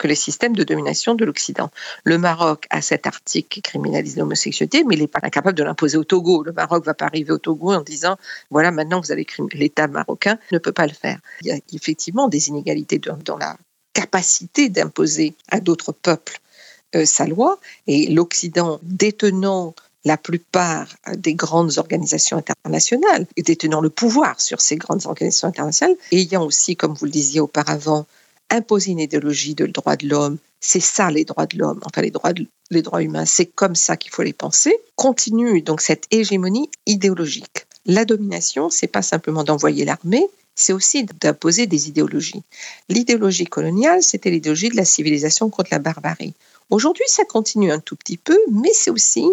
[0.02, 1.70] que les systèmes de domination de l'Occident.
[2.02, 5.96] Le Maroc a cet article qui criminalise l'homosexualité, mais il n'est pas incapable de l'imposer
[5.96, 6.42] au Togo.
[6.42, 8.16] Le Maroc ne va pas arriver au Togo en disant
[8.50, 11.20] voilà, maintenant vous allez l'État marocain ne peut pas le faire.
[11.42, 13.56] Il y a effectivement des inégalités dans la
[13.92, 16.40] capacité d'imposer à d'autres peuples
[16.96, 23.88] euh, sa loi, et l'Occident détenant la plupart des grandes organisations internationales et détenant le
[23.88, 28.04] pouvoir sur ces grandes organisations internationales, ayant aussi, comme vous le disiez auparavant,
[28.50, 32.10] imposer une idéologie de droit de l'homme, c'est ça les droits de l'homme, enfin les
[32.10, 32.32] droits,
[32.70, 37.66] les droits humains, c'est comme ça qu'il faut les penser, continue donc cette hégémonie idéologique.
[37.86, 42.42] La domination, c'est pas simplement d'envoyer l'armée, c'est aussi d'imposer des idéologies.
[42.88, 46.34] L'idéologie coloniale, c'était l'idéologie de la civilisation contre la barbarie.
[46.70, 49.26] Aujourd'hui, ça continue un tout petit peu, mais c'est aussi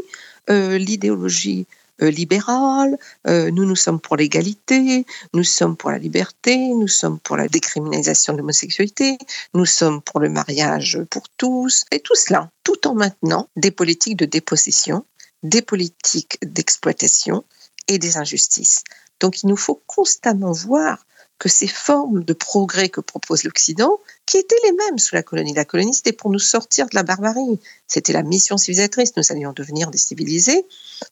[0.50, 1.67] euh, l'idéologie
[2.08, 7.38] libérale, euh, nous, nous sommes pour l'égalité, nous sommes pour la liberté, nous sommes pour
[7.38, 9.18] la décriminalisation de l'homosexualité,
[9.54, 14.18] nous sommes pour le mariage pour tous, et tout cela, tout en maintenant des politiques
[14.18, 15.06] de dépossession,
[15.44, 17.44] des politiques d'exploitation
[17.88, 18.84] et des injustices.
[19.20, 21.06] Donc il nous faut constamment voir
[21.39, 25.54] que ces formes de progrès que propose l'Occident, qui étaient les mêmes sous la colonie.
[25.54, 27.60] La colonie, c'était pour nous sortir de la barbarie.
[27.88, 29.13] C'était la mission civilisatrice.
[29.15, 30.65] Nous allions devenir des civilisés.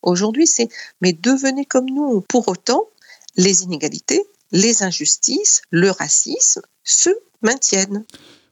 [0.03, 0.67] Aujourd'hui, c'est
[1.01, 2.21] mais devenez comme nous.
[2.27, 2.83] Pour autant,
[3.37, 7.09] les inégalités, les injustices, le racisme se
[7.41, 8.03] maintiennent.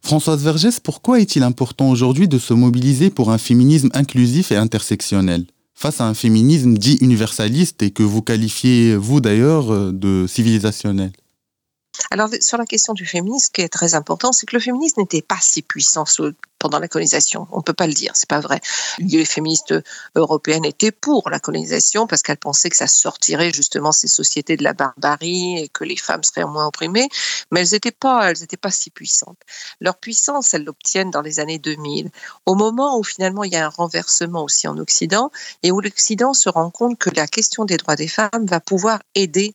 [0.01, 5.45] Françoise Vergès, pourquoi est-il important aujourd'hui de se mobiliser pour un féminisme inclusif et intersectionnel?
[5.73, 11.11] Face à un féminisme dit universaliste et que vous qualifiez, vous d'ailleurs, de civilisationnel
[12.11, 15.01] alors, sur la question du féminisme, ce qui est très important, c'est que le féminisme
[15.01, 16.05] n'était pas si puissant
[16.59, 17.47] pendant la colonisation.
[17.51, 18.59] On ne peut pas le dire, c'est pas vrai.
[18.97, 19.75] Les féministes
[20.15, 24.63] européennes étaient pour la colonisation parce qu'elles pensaient que ça sortirait justement ces sociétés de
[24.63, 27.09] la barbarie et que les femmes seraient moins opprimées,
[27.51, 29.37] mais elles n'étaient pas, elles pas si puissantes.
[29.79, 32.09] Leur puissance, elles l'obtiennent dans les années 2000,
[32.45, 35.31] au moment où finalement il y a un renversement aussi en Occident
[35.61, 39.01] et où l'Occident se rend compte que la question des droits des femmes va pouvoir
[39.13, 39.53] aider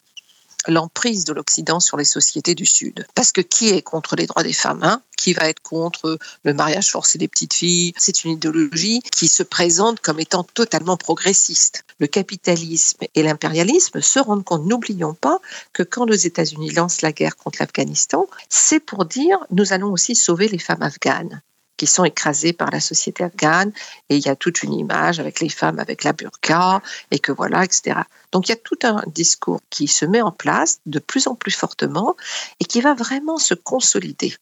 [0.67, 3.07] l'emprise de l'Occident sur les sociétés du Sud.
[3.15, 5.03] Parce que qui est contre les droits des femmes hein?
[5.17, 7.93] Qui va être contre le mariage forcé des petites filles?
[7.99, 11.85] C'est une idéologie qui se présente comme étant totalement progressiste.
[11.99, 15.39] Le capitalisme et l'impérialisme se rendent compte, n'oublions pas
[15.73, 20.15] que quand les États-Unis lancent la guerre contre l'Afghanistan, c'est pour dire nous allons aussi
[20.15, 21.43] sauver les femmes afghanes
[21.81, 23.73] qui sont écrasées par la société afghane
[24.11, 27.33] et il y a toute une image avec les femmes avec la burqa et que
[27.33, 28.01] voilà, etc.
[28.33, 31.35] Donc il y a tout un discours qui se met en place de plus en
[31.35, 32.17] plus fortement
[32.61, 34.37] et qui va vraiment se consolider.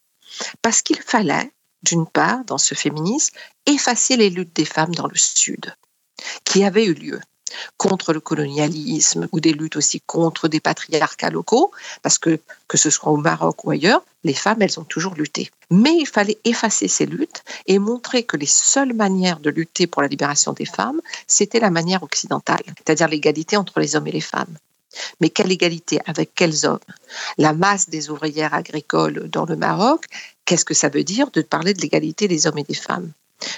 [0.63, 1.53] Parce qu'il fallait,
[1.85, 5.73] d'une part, dans ce féminisme, effacer les luttes des femmes dans le Sud,
[6.43, 7.21] qui avaient eu lieu.
[7.77, 11.71] Contre le colonialisme ou des luttes aussi contre des patriarcats locaux,
[12.03, 15.51] parce que que ce soit au Maroc ou ailleurs, les femmes, elles ont toujours lutté.
[15.71, 20.03] Mais il fallait effacer ces luttes et montrer que les seules manières de lutter pour
[20.03, 24.21] la libération des femmes, c'était la manière occidentale, c'est-à-dire l'égalité entre les hommes et les
[24.21, 24.57] femmes.
[25.21, 26.79] Mais quelle égalité Avec quels hommes?
[27.37, 30.07] La masse des ouvrières agricoles dans le Maroc,
[30.45, 33.13] qu'est-ce que ça veut dire de parler de l'égalité des hommes et des femmes?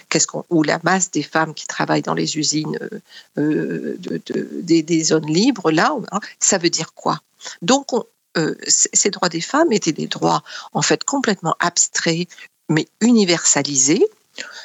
[0.09, 3.01] Qu'est-ce qu'on, ou la masse des femmes qui travaillent dans les usines euh,
[3.39, 7.21] euh, de, de, des, zones libres, là, hein, ça veut dire quoi?
[7.63, 8.05] Donc, on,
[8.37, 12.29] euh, ces droits des femmes étaient des droits en fait complètement abstraits,
[12.69, 14.07] mais universalisés.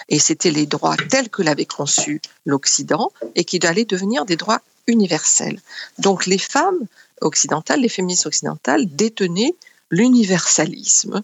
[0.09, 4.61] Et c'était les droits tels que l'avait conçu l'Occident et qui allaient devenir des droits
[4.87, 5.59] universels.
[5.97, 6.85] Donc les femmes
[7.21, 9.55] occidentales, les féministes occidentales détenaient
[9.89, 11.21] l'universalisme.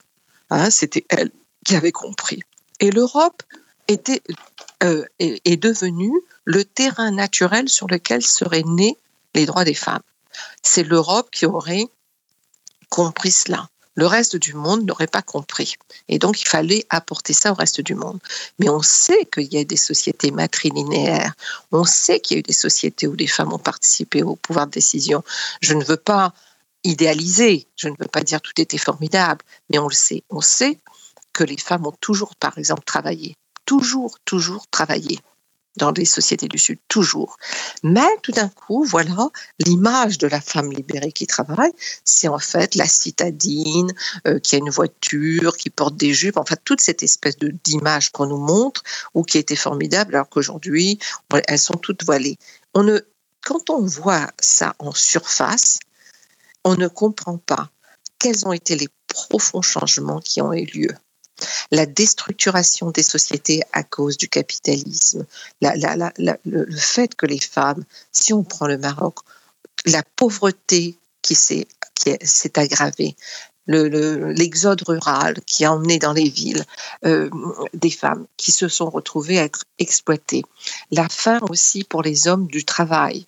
[0.50, 1.32] Hein, c'était elles
[1.64, 2.42] qui avaient compris.
[2.80, 3.44] Et l'Europe
[3.92, 4.22] était,
[4.84, 6.14] euh, est, est devenue
[6.46, 8.98] le terrain naturel sur lequel seraient nés
[9.34, 10.02] les droits des femmes.
[10.62, 11.88] C'est l'Europe qui aurait
[12.90, 13.70] compris cela.
[13.96, 15.76] Le reste du monde n'aurait pas compris.
[16.08, 18.20] Et donc, il fallait apporter ça au reste du monde.
[18.58, 21.34] Mais on sait qu'il y a des sociétés matrilinéaires.
[21.72, 24.68] On sait qu'il y a eu des sociétés où les femmes ont participé au pouvoir
[24.68, 25.24] de décision.
[25.62, 26.34] Je ne veux pas
[26.84, 30.24] idéaliser, je ne veux pas dire tout était formidable, mais on le sait.
[30.30, 30.80] On sait
[31.34, 33.36] que les femmes ont toujours, par exemple, travaillé.
[33.72, 35.18] Toujours, toujours travaillé
[35.78, 37.38] dans les sociétés du Sud, toujours.
[37.84, 39.30] Mais tout d'un coup, voilà,
[39.60, 41.72] l'image de la femme libérée qui travaille,
[42.04, 43.94] c'est en fait la citadine,
[44.28, 48.26] euh, qui a une voiture, qui porte des jupes, enfin toute cette espèce d'image qu'on
[48.26, 51.00] nous montre, ou qui était formidable, alors qu'aujourd'hui,
[51.48, 52.38] elles sont toutes voilées.
[52.74, 53.00] On ne,
[53.42, 55.80] quand on voit ça en surface,
[56.66, 57.70] on ne comprend pas
[58.20, 60.90] quels ont été les profonds changements qui ont eu lieu
[61.72, 65.26] la déstructuration des sociétés à cause du capitalisme,
[65.62, 69.20] le, fait que les femmes, si on prend le Maroc,
[69.86, 71.68] la pauvreté qui s'est
[72.56, 73.16] aggravée,
[73.68, 76.66] l'exode le, rural qui a emmené dans les villes
[77.06, 77.30] euh,
[77.74, 80.44] des femmes qui se sont retrouvées à être exploitées,
[80.92, 83.26] la fin aussi pour les hommes du travail,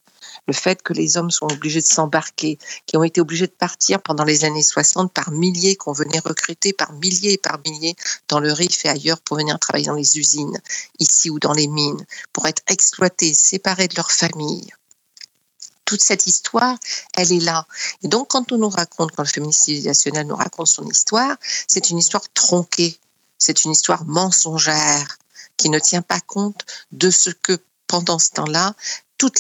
[0.48, 4.02] le fait que les hommes sont obligés de s'embarquer, qui ont été obligés de partir
[4.02, 7.96] pendant les années 60 par milliers, qu'on venait recruter par milliers et par milliers
[8.28, 10.60] dans le Rif et ailleurs pour venir travailler dans les usines,
[11.00, 14.72] ici ou dans les mines, pour être exploités, séparés de leur famille
[15.86, 16.78] toute cette histoire,
[17.16, 17.68] elle est là.
[18.04, 21.36] Et donc, quand on nous raconte, quand le féminisme civilisationnel nous raconte son histoire,
[21.68, 22.98] c'est une histoire tronquée,
[23.38, 25.18] c'est une histoire mensongère
[25.58, 28.76] qui ne tient pas compte de ce que pendant ce temps-là,
[29.18, 29.32] tout,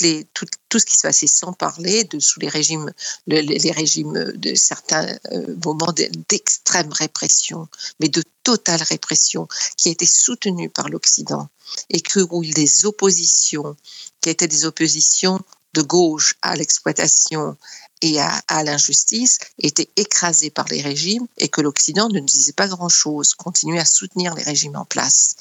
[0.79, 2.91] ce qui se passait sans parler de sous les régimes,
[3.27, 5.93] le, les, régimes de certains euh, moments
[6.29, 7.67] d'extrême répression,
[7.99, 11.49] mais de totale répression, qui a été soutenue par l'Occident,
[11.89, 13.75] et que où des oppositions,
[14.21, 15.39] qui étaient des oppositions
[15.73, 17.57] de gauche à l'exploitation
[18.01, 22.67] et à, à l'injustice étaient écrasées par les régimes et que l'Occident ne disait pas
[22.67, 25.35] grand-chose, continuait à soutenir les régimes en place.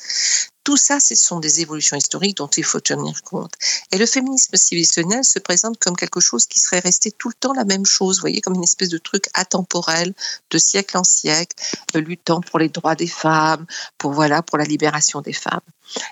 [0.64, 3.53] Tout ça, ce sont des évolutions historiques dont il faut tenir compte.
[3.90, 7.53] Et le féminisme civilisationnel se présente comme quelque chose qui serait resté tout le temps
[7.53, 10.14] la même chose, voyez, comme une espèce de truc atemporel,
[10.51, 11.57] de siècle en siècle,
[11.94, 13.66] luttant pour les droits des femmes,
[13.98, 15.61] pour voilà, pour la libération des femmes.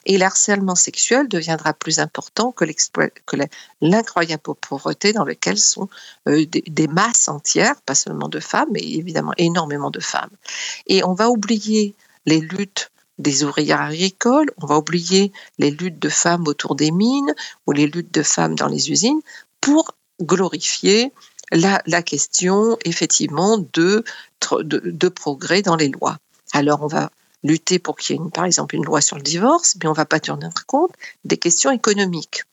[0.05, 2.65] Et l'harcèlement sexuel deviendra plus important que
[3.81, 5.89] l'incroyable pauvreté dans laquelle sont
[6.29, 10.31] euh, des, masses entières, pas seulement de femmes, mais évidemment énormément de femmes.
[10.87, 11.95] Et on va oublier
[12.27, 17.35] les luttes des ouvrières agricoles, on va oublier les luttes de femmes autour des mines
[17.67, 19.21] ou les luttes de femmes dans les usines
[19.61, 21.13] pour glorifier
[21.53, 24.05] la, question effectivement de,
[24.63, 26.19] de, de, progrès dans les lois.
[26.53, 27.11] Alors on va
[27.43, 29.93] lutter pour qu'il y ait une, par exemple une loi sur le divorce, mais on
[29.93, 30.93] ne va pas tenir compte
[31.25, 32.45] des questions économiques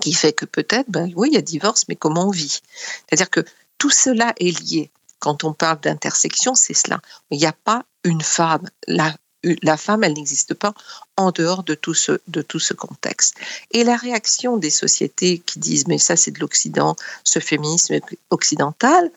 [0.00, 2.60] qui fait que peut-être, ben oui, il y a divorce, mais comment on vit?
[3.06, 3.44] C'est-à-dire que
[3.78, 4.90] tout cela est lié.
[5.18, 7.00] Quand on parle d'intersection, c'est cela.
[7.30, 8.68] Il n'y a pas une femme.
[8.86, 9.14] La,
[9.62, 10.74] la femme, elle n'existe pas
[11.16, 13.36] en dehors de tout, ce, contexte.
[13.70, 19.10] Et la réaction des sociétés qui disent mais ça c'est de l'Occident, ce féminisme occidental,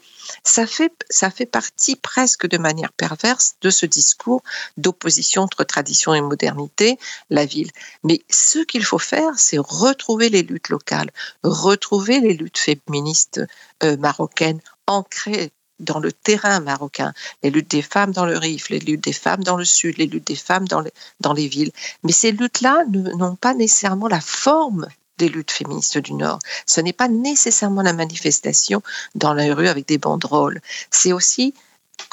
[0.43, 4.43] ça fait, ça fait partie presque de manière perverse de ce discours
[4.75, 7.71] d'opposition entre tradition et modernité, la ville.
[8.03, 11.11] Mais ce qu'il faut faire, c'est retrouver les luttes locales,
[11.43, 13.41] retrouver les luttes féministes
[13.83, 17.13] euh, marocaines ancrées dans le terrain marocain,
[17.43, 20.07] les luttes des femmes dans le Rif, les luttes des femmes dans le Sud, les
[20.07, 21.71] luttes des femmes dans les, dans les villes.
[22.03, 24.87] Mais ces luttes-là n'ont pas nécessairement la forme
[25.17, 26.39] des luttes féministes du Nord.
[26.65, 28.81] Ce n'est pas nécessairement la manifestation
[29.15, 30.61] dans la rue avec des banderoles.
[30.91, 31.53] C'est aussi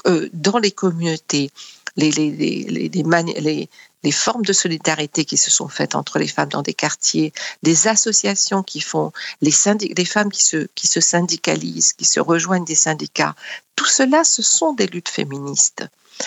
[0.06, 1.50] euh, dans les communautés,
[1.96, 3.68] les, les, les,
[4.04, 7.88] les, formes de solidarité qui se sont faites entre les femmes dans des quartiers, des
[7.88, 9.52] associations qui font, les,
[9.96, 13.34] les femmes qui se, qui se syndicalisent, qui se rejoignent des syndicats,
[13.76, 15.84] tout cela, ce sont des luttes féministes,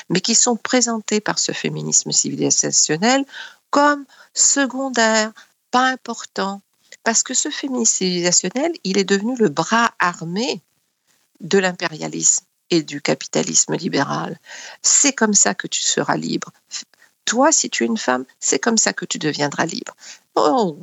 [0.10, 3.26] mais qui sont présentées par ce féminisme civilisationnel
[3.70, 5.32] comme secondaire,
[5.72, 6.62] pas important,
[7.04, 10.62] parce que ce féminisme civilisationnel, il est devenu le bras armé
[11.40, 14.40] de l'impérialisme et du capitalisme libéral.
[14.82, 16.52] C'est comme ça que tu seras libre.
[17.28, 19.96] Toi, si tu es une femme, c'est comme ça que tu deviendras libre.
[20.36, 20.80] Oh,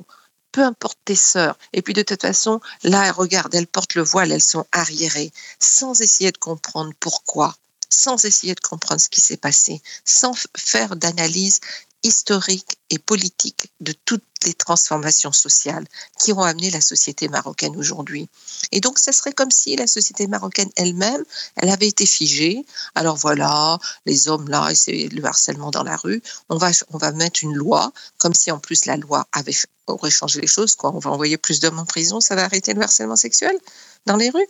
[0.53, 1.59] peu importe tes sœurs.
[1.73, 6.03] Et puis de toute façon, là, regarde, elles portent le voile, elles sont arriérées, sans
[6.03, 7.57] essayer de comprendre pourquoi,
[7.89, 11.61] sans essayer de comprendre ce qui s'est passé, sans faire d'analyse
[12.05, 15.87] historique et politique de toutes les transformations sociales
[16.21, 18.29] qui ont amené la société marocaine aujourd'hui.
[18.73, 21.25] Et donc, ce serait comme si la société marocaine elle-même,
[21.57, 22.64] elle avait été figée.
[22.95, 26.23] Alors voilà, les hommes là, et c'est le harcèlement dans la rue.
[26.51, 30.11] On va, on va mettre une loi, comme si en plus la loi avait, aurait
[30.11, 30.75] changé les choses.
[30.75, 30.95] Quoi.
[30.95, 33.57] On va envoyer plus d'hommes en prison, ça va arrêter le harcèlement sexuel
[34.05, 34.47] dans les rues.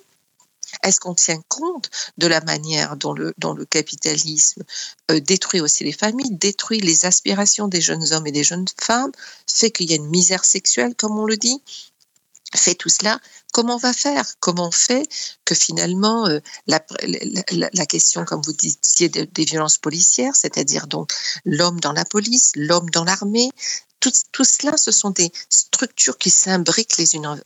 [0.82, 3.32] Est-ce qu'on tient compte de la manière dont le,
[3.70, 4.62] capitalisme
[5.10, 9.12] euh, détruit aussi les familles, détruit les aspirations des jeunes hommes et des jeunes femmes,
[9.46, 11.62] fait qu'il y a une misère sexuelle, comme on le dit?
[12.54, 13.18] Fait tout cela,
[13.52, 14.34] comment on va faire?
[14.38, 15.08] Comment on fait
[15.44, 16.78] que finalement euh, la,
[17.86, 21.12] question, comme vous disiez, des violences policières, c'est-à-dire donc
[21.44, 23.50] l'homme dans la police, l'homme dans l'armée,
[24.32, 27.42] tout, cela, ce sont des structures qui s'imbriquent les unes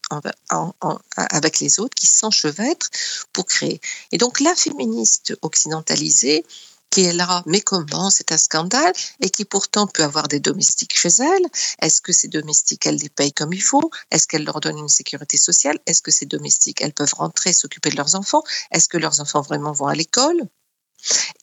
[1.16, 2.90] avec les autres, qui s'enchevêtrent
[3.32, 3.80] pour créer.
[4.12, 6.44] Et donc la féministe occidentalisée,
[6.90, 10.98] qui est là, mais comment C'est un scandale et qui pourtant peut avoir des domestiques
[10.98, 11.46] chez elle.
[11.82, 13.90] Est-ce que ces domestiques, elle les paye comme il faut?
[14.10, 15.78] Est-ce qu'elle leur donne une sécurité sociale?
[15.86, 18.42] Est-ce que ces domestiques, elles peuvent rentrer, s'occuper de leurs enfants?
[18.70, 20.48] Est-ce que leurs enfants vraiment vont à l'école?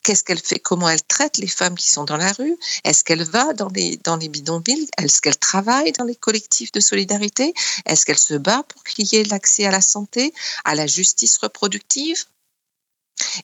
[0.04, 0.60] Qu'est-ce qu'elle fait?
[0.60, 2.58] Comment elle traite les femmes qui sont dans la rue?
[2.84, 3.98] Est-ce qu'elle va dans les,
[4.30, 4.88] bidonvilles?
[4.98, 7.54] Est-ce qu'elle travaille dans les collectifs de solidarité?
[7.86, 11.38] Est-ce qu'elle se bat pour qu'il y ait l'accès à la santé, à la justice
[11.38, 12.26] reproductive?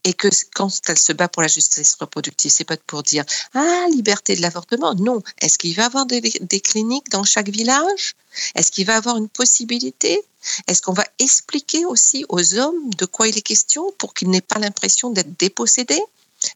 [0.03, 3.85] Et que quand elle se bat pour la justice reproductive, c'est pas pour dire ah
[3.91, 4.93] liberté de l'avortement.
[4.95, 5.21] Non.
[5.39, 6.21] Est-ce qu'il va y avoir des,
[6.61, 8.15] cliniques dans chaque village?
[8.55, 10.21] Est-ce qu'il va avoir une possibilité?
[10.67, 14.41] Est-ce qu'on va expliquer aussi aux hommes de quoi il est question pour qu'ils n'aient
[14.41, 16.01] pas l'impression d'être dépossédés?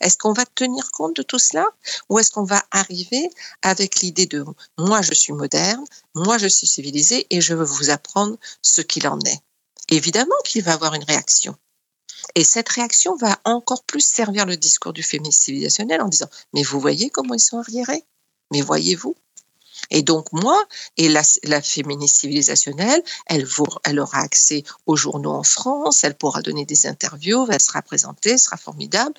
[0.01, 1.67] Est-ce qu'on va tenir compte de tout cela?
[2.10, 3.30] Ou est-ce qu'on va arriver
[3.62, 4.43] avec l'idée de
[4.80, 9.08] moi je suis moderne, moi je suis civilisé et je veux vous apprendre ce qu'il
[9.08, 9.39] en est?
[9.89, 11.56] Évidemment qu'il va y avoir une réaction.
[12.33, 16.63] Et cette réaction va encore plus servir le discours du féminisme civilisationnel en disant Mais
[16.63, 18.03] vous voyez comment ils sont arriérés?
[18.51, 19.15] Mais voyez-vous?
[19.91, 20.63] Et donc moi,
[20.97, 23.45] et la, la féministe civilisationnelle, elle,
[23.99, 28.39] aura accès aux journaux en France, elle pourra donner des interviews, elle sera présentée, elle
[28.39, 29.13] sera formidable.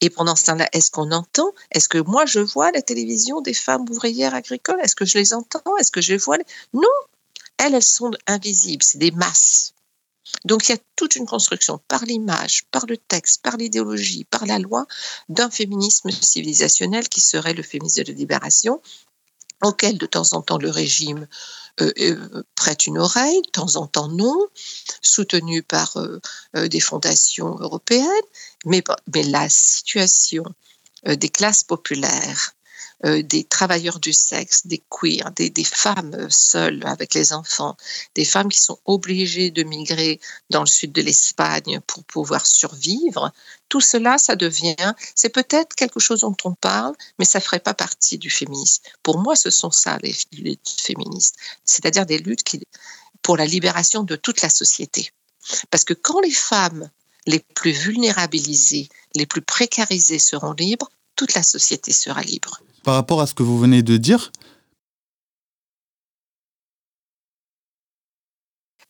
[0.00, 1.52] Et pendant ce temps-là, est-ce qu'on entend?
[1.70, 4.80] Est-ce que moi je vois la télévision des femmes ouvrières agricoles?
[4.82, 5.76] Est-ce que je les entends?
[5.78, 6.38] Est-ce que je les vois?
[6.74, 6.82] Non,
[7.58, 9.74] elles, elles sont invisibles, c'est des masses.
[10.44, 14.46] Donc il y a toute une construction par l'image, par le texte, par l'idéologie, par
[14.46, 14.86] la loi
[15.28, 18.80] d'un féminisme civilisationnel qui serait le féminisme de libération
[19.62, 21.26] auquel de temps en temps le régime
[21.80, 24.46] euh, euh, prête une oreille, de temps en temps non,
[25.02, 28.06] soutenu par euh, des fondations européennes,
[28.64, 28.82] mais,
[29.14, 30.44] mais la situation
[31.06, 32.54] des classes populaires
[33.06, 37.74] euh, des travailleurs du sexe, des queers, des, femmes seules avec les enfants,
[38.14, 43.32] des femmes qui sont obligées de migrer dans le sud de l'Espagne pour pouvoir survivre,
[43.70, 47.72] tout cela, ça devient, c'est peut-être quelque chose dont on parle, mais ça ferait pas
[47.72, 48.82] partie du féminisme.
[49.02, 52.60] Pour moi, ce sont ça les luttes féministes, c'est-à-dire des luttes qui,
[53.22, 55.10] pour la libération de toute la société.
[55.70, 56.90] Parce que quand les femmes
[57.26, 63.20] les plus vulnérabilisées, les plus précarisées seront libres, toute la société sera libre par rapport
[63.20, 64.32] à ce que vous venez de dire,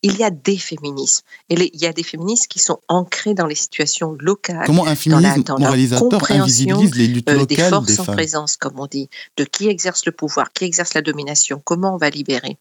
[0.02, 1.24] il y a des féminismes.
[1.48, 4.64] Et les, il y a des féministes qui sont ancrés dans les situations locales.
[4.66, 8.04] Comment un féminisme dans la, dans moralisateur invisibilise les luttes locales des forces des en
[8.04, 8.16] femmes?
[8.16, 11.98] présence, comme on dit, de qui exerce le pouvoir, qui exerce la domination, comment on
[11.98, 12.56] va libérer.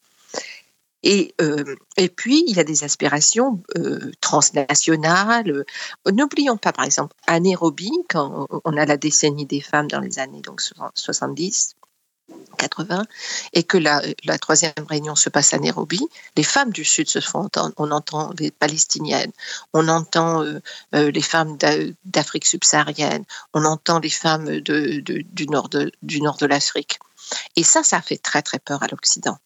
[1.04, 5.52] Et, euh, et puis, il y a des aspirations euh, transnationales.
[5.52, 10.02] Euh, N'oublions pas, par exemple, à Nairobi, quand on a la décennie des femmes dans
[10.02, 10.62] les années donc
[10.96, 11.76] 70,
[12.58, 13.06] 80,
[13.54, 14.02] et que la,
[14.40, 17.74] troisième réunion se passe à Nairobi, les femmes du Sud se font entendre.
[17.78, 19.32] On entend les Palestiniennes,
[19.74, 20.44] on entend
[20.92, 21.58] les femmes
[22.06, 27.00] d'Afrique subsaharienne, on entend les femmes du nord de l'Afrique.
[27.56, 29.38] Et ça, ça fait très très peur à l'Occident.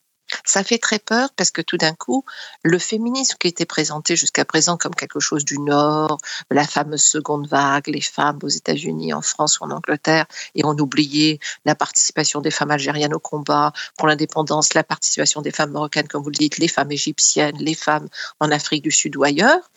[0.43, 2.25] Ça fait très peur parce que tout d'un coup,
[2.63, 6.17] le féminisme qui était présenté jusqu'à présent comme quelque chose du Nord,
[6.49, 10.25] la fameuse seconde vague, les femmes aux États-Unis, en France ou en Angleterre,
[10.55, 15.51] et on oubliait la participation des femmes algériennes au combat pour l'indépendance, la participation des
[15.51, 18.07] femmes marocaines, comme vous le dites, les femmes égyptiennes, les femmes
[18.39, 19.69] en Afrique du Sud ou ailleurs.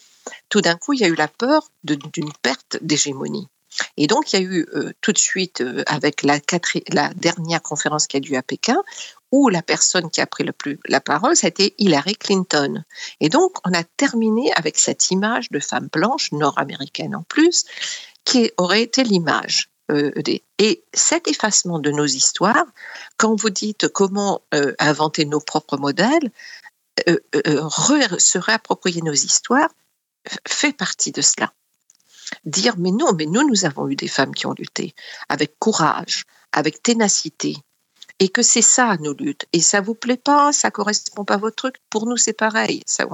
[0.49, 3.49] Tout d'un coup, il y a eu la peur d'une perte d'hégémonie.
[3.97, 6.39] Et donc, il y a eu euh, tout de suite, euh, avec la,
[6.89, 8.83] la dernière conférence qui a lieu à Pékin,
[9.33, 12.85] où la personne qui a pris le plus la parole, c'était Hillary Clinton.
[13.21, 17.65] Et donc, on a terminé avec cette image de femme blanche, nord-américaine en plus,
[18.25, 19.71] qui aurait été l'image.
[19.91, 20.43] euh, des...
[20.59, 22.67] Et cet effacement de nos histoires,
[23.17, 26.31] quand vous dites comment euh, inventer nos propres modèles,
[27.09, 27.19] euh,
[28.19, 29.71] se réapproprier nos histoires,
[30.49, 31.53] fait partie de cela.
[32.45, 34.95] Dire, mais non, mais nous, nous avons eu des femmes qui ont lutté
[35.29, 37.57] avec courage, avec ténacité,
[38.19, 39.47] et que c'est ça nos luttes.
[39.53, 41.77] Et ça vous plaît pas, ça correspond pas à votre truc.
[41.91, 42.83] Pour nous, c'est pareil.
[42.87, 43.07] Ça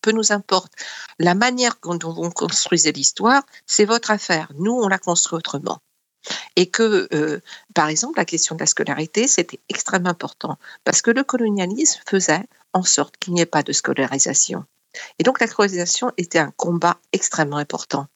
[0.00, 0.72] peu nous importe.
[1.18, 4.52] La manière dont vous construisez l'histoire, c'est votre affaire.
[4.58, 5.80] Nous, on la construit autrement.
[6.56, 7.40] Et que, euh,
[7.74, 12.44] par exemple, la question de la scolarité, c'était extrêmement important parce que le colonialisme faisait
[12.72, 14.64] en sorte qu'il n'y ait pas de scolarisation.
[15.18, 18.06] Et donc, la scolarisation était un combat extrêmement important.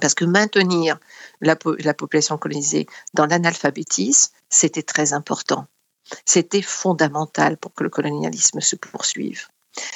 [0.00, 0.98] Parce que maintenir
[1.40, 5.66] la, po- la population colonisée dans l'analphabétisme, c'était très important.
[6.24, 9.46] C'était fondamental pour que le colonialisme se poursuive.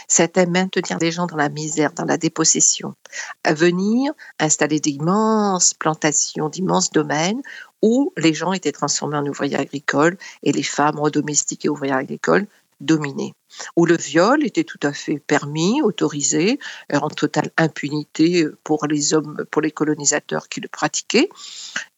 [0.09, 2.95] C'était maintenir les gens dans la misère, dans la dépossession.
[3.45, 7.41] À venir installer d'immenses plantations, d'immenses domaines
[7.81, 12.47] où les gens étaient transformés en ouvriers agricoles et les femmes redomestiquées ouvrières agricoles
[12.81, 13.35] dominées.
[13.76, 16.59] Où le viol était tout à fait permis, autorisé,
[16.93, 21.28] euh, en totale impunité pour les hommes, pour les colonisateurs qui le pratiquaient.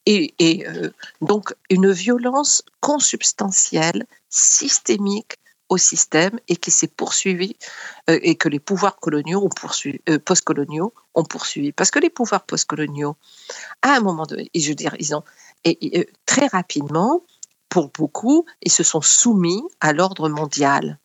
[0.05, 0.33] Et,
[0.67, 0.89] euh,
[1.21, 5.37] donc une violence consubstantielle, systémique
[5.69, 7.55] au système et qui s'est poursuivie
[8.09, 11.71] euh, et que les pouvoirs coloniaux ont poursuivi, euh, postcoloniaux ont poursuivi.
[11.71, 13.15] Parce que les pouvoirs postcoloniaux,
[13.81, 15.23] à un moment donné, je veux dire, ils ont
[15.65, 17.23] euh, très rapidement,
[17.73, 20.99] pour beaucoup, ils se sont soumis à l'ordre mondial.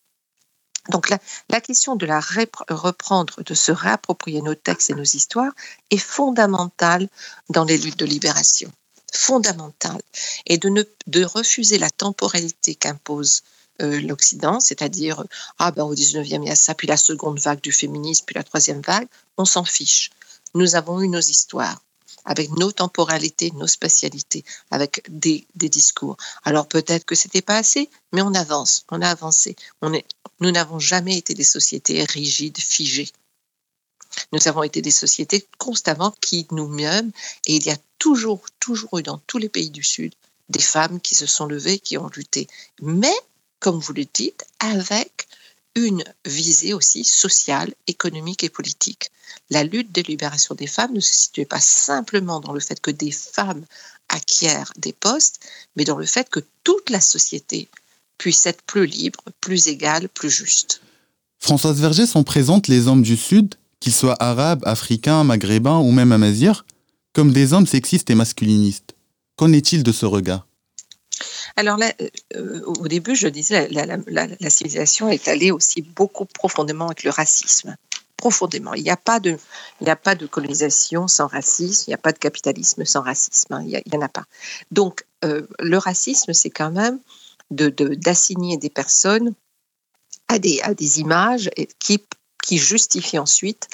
[0.91, 5.53] Donc la, question de la reprendre, de se réapproprier nos textes et nos histoires
[5.91, 7.09] est fondamentale
[7.49, 8.71] dans les luttes de libération.
[9.15, 10.03] Fondamentale.
[10.45, 13.45] Et de, ne, de refuser la temporalité qu'impose
[13.81, 15.25] euh, l'Occident, c'est-à-dire,
[15.59, 18.35] ah ben au 19e, il y a ça, puis la seconde vague du féminisme, puis
[18.35, 19.09] la troisième vague,
[19.39, 20.11] on s'en fiche.
[20.53, 21.81] Nous avons eu nos histoires
[22.29, 26.17] avec nos temporalités, nos spatialités, avec des, discours.
[26.45, 29.57] Alors peut-être que c'était pas assez, mais on avance, on a avancé.
[29.81, 30.05] On est,
[30.41, 33.11] nous n'avons jamais été des sociétés rigides, figées.
[34.33, 37.13] Nous avons été des sociétés constamment qui nous mènent,
[37.47, 40.15] et il y a toujours, toujours eu dans tous les pays du Sud
[40.51, 42.47] des femmes qui se sont levées, qui ont lutté.
[42.81, 43.15] Mais,
[43.59, 45.29] comme vous le dites, avec
[45.79, 49.11] une visée aussi sociale, économique et politique.
[49.51, 52.91] La lutte de libération des femmes ne se situait pas simplement dans le fait que
[52.91, 53.65] des femmes
[54.09, 55.41] acquièrent des postes,
[55.77, 57.69] mais dans le fait que toute la société
[58.19, 60.81] puisse être plus libre, plus égale, plus juste.
[61.39, 66.11] Françoise Verger sont présentes les hommes du Sud, qu'ils soient arabes, africains, maghrébins ou même
[66.11, 66.65] amazirs,
[67.13, 68.95] comme des hommes sexistes et masculinistes.
[69.37, 70.48] Qu'en est-il de ce regard?
[71.57, 71.93] Alors là,
[72.37, 77.11] euh, au début, je disais, la, la, civilisation est allée aussi beaucoup profondément avec le
[77.11, 77.77] racisme.
[78.17, 78.75] Profondément.
[78.75, 79.39] Il n'y a, pas de,
[79.87, 83.55] a pas de colonisation sans racisme, il n'y a pas de capitalisme sans racisme.
[83.55, 84.25] Hein, il n'y en a pas.
[84.71, 86.99] Donc, euh, le racisme, c'est quand même
[87.51, 89.35] d'assigner de, des personnes
[90.29, 91.49] à des, à des images
[91.79, 92.05] qui,
[92.43, 93.69] qui justifient ensuite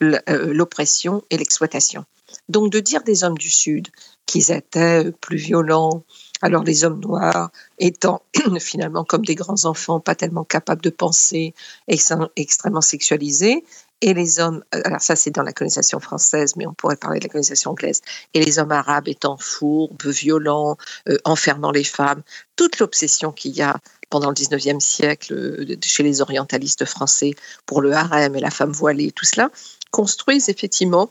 [0.00, 2.04] l'oppression et l'exploitation.
[2.48, 3.88] Donc, de dire des hommes du Sud
[4.26, 6.04] qu'ils étaient plus violents,
[6.42, 8.22] alors les hommes noirs étant
[8.60, 11.54] finalement comme des grands enfants, pas tellement capables de penser,
[11.88, 13.64] extrêmement sexualisés,
[14.02, 17.24] et les hommes, alors ça c'est dans la colonisation française, mais on pourrait parler de
[17.24, 18.00] la colonisation anglaise,
[18.32, 20.76] et les hommes arabes étant fourbes, violents,
[21.08, 22.22] euh, enfermant les femmes,
[22.56, 23.76] toute l'obsession qu'il y a
[24.08, 27.34] pendant le 19e siècle euh, chez les orientalistes français
[27.66, 29.50] pour le harem et la femme voilée, tout cela,
[29.90, 31.10] construisent effectivement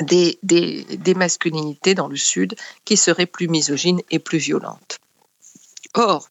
[0.00, 4.98] des, masculinités dans le Sud qui seraient plus misogynes et plus violentes.
[5.94, 6.28] Or,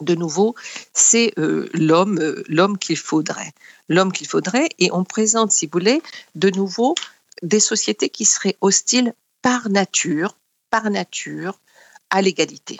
[0.00, 0.54] de nouveau,
[0.92, 3.52] c'est euh, l'homme, euh, l'homme qu'il faudrait,
[3.88, 6.02] l'homme qu'il faudrait, et on présente, si vous voulez,
[6.34, 6.94] de nouveau
[7.42, 10.36] des sociétés qui seraient hostiles par nature,
[10.70, 11.58] par nature,
[12.10, 12.78] à l'égalité.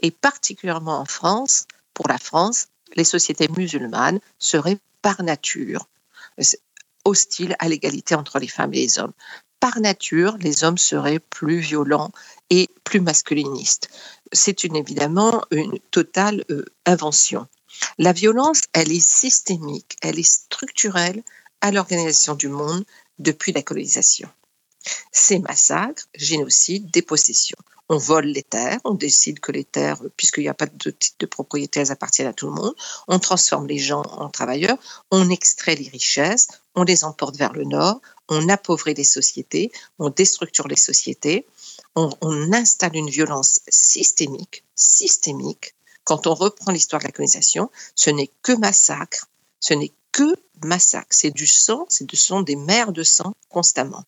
[0.00, 5.86] Et particulièrement en France, pour la France, les sociétés musulmanes seraient par nature
[7.04, 9.12] hostiles à l'égalité entre les femmes et les hommes.
[9.60, 12.12] Par nature, les hommes seraient plus violents
[12.48, 13.90] et plus masculinistes.
[14.32, 17.46] C'est évidemment une totale euh, invention.
[17.98, 21.22] La violence, elle est systémique, elle est structurelle
[21.60, 22.84] à l'organisation du monde
[23.18, 24.28] depuis la colonisation.
[25.12, 27.58] Ces massacres, génocides, dépossessions.
[27.92, 31.16] On vole les terres, on décide que les terres, puisqu'il n'y a pas de titre
[31.18, 32.72] de propriété, elles appartiennent à tout le monde.
[33.08, 34.78] On transforme les gens en travailleurs,
[35.10, 40.08] on extrait les richesses, on les emporte vers le nord, on appauvrit les sociétés, on
[40.08, 41.48] déstructure les sociétés,
[41.96, 42.12] on,
[42.52, 45.74] installe une violence systémique, systémique.
[46.04, 49.26] Quand on reprend l'histoire de la colonisation, ce n'est que massacre,
[49.58, 54.04] ce n'est que massacre, c'est du sang, c'est ce sont des mers de sang constamment.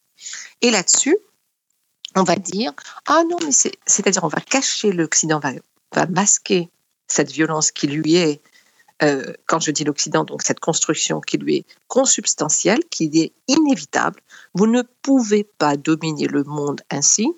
[0.60, 1.18] Et là-dessus,
[2.16, 2.72] on va dire
[3.06, 5.52] ah non mais c'est c'est-à-dire on va cacher l'Occident va,
[5.94, 6.70] va masquer
[7.08, 8.40] cette violence qui lui est
[9.02, 14.20] euh, quand je dis l'Occident donc cette construction qui lui est consubstantielle qui est inévitable.
[14.54, 17.32] Vous ne pouvez pas dominer le monde ainsi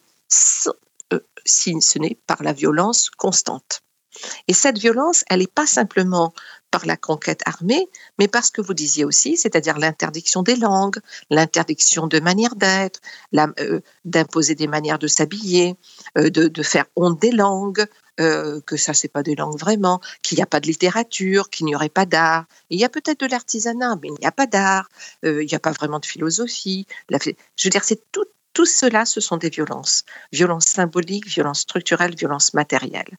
[1.13, 3.81] euh, si ce n'est par la violence constante.
[4.47, 6.35] Et cette violence elle n'est pas simplement
[6.75, 10.99] par la conquête armée mais parce que vous disiez aussi c'est-à-dire l'interdiction des langues
[11.31, 13.01] l'interdiction de manière d'être
[13.61, 15.77] euh, d'imposer des manières de s'habiller,
[16.19, 17.85] euh, de, faire honte des langues,
[18.21, 21.67] euh, que ça c'est pas des langues vraiment, qu'il n'y a pas de littérature, qu'il
[21.67, 22.45] n'y aurait pas d'art.
[22.71, 24.89] Il y a peut-être de l'artisanat, mais il n'y a pas d'art.
[25.23, 26.87] Il n'y a pas vraiment de philosophie.
[27.11, 27.17] Je
[27.65, 28.25] veux dire, c'est tout.
[28.53, 30.05] Tout cela, ce sont des violences.
[30.33, 33.19] Violences symboliques, violences structurelles, violences matérielles.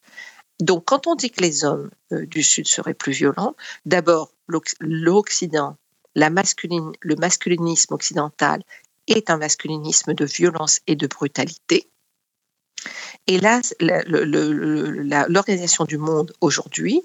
[0.59, 4.75] Donc, quand on dit que les hommes euh, du Sud seraient plus violents, d'abord, l'Occ-
[4.79, 5.75] l'Occident,
[6.15, 8.63] le masculinisme occidental
[9.07, 11.89] est un masculinisme de violence et de brutalité.
[13.27, 13.59] Et là,
[15.27, 17.01] l'organisation du monde aujourd'hui,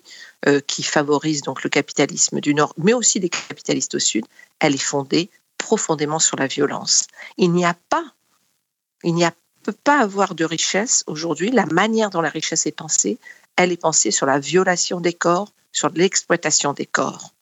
[0.47, 4.27] euh, qui favorise donc le capitalisme du Nord, mais aussi des capitalistes au Sud,
[4.61, 7.07] elle est fondée profondément sur la violence.
[7.37, 8.05] Il n'y a pas,
[9.03, 9.33] il n'y a
[9.63, 11.51] peut pas avoir de richesse aujourd'hui.
[11.51, 13.19] La manière dont la richesse est pensée,
[13.61, 17.35] elle est pensée sur la violation des corps, sur l'exploitation des corps.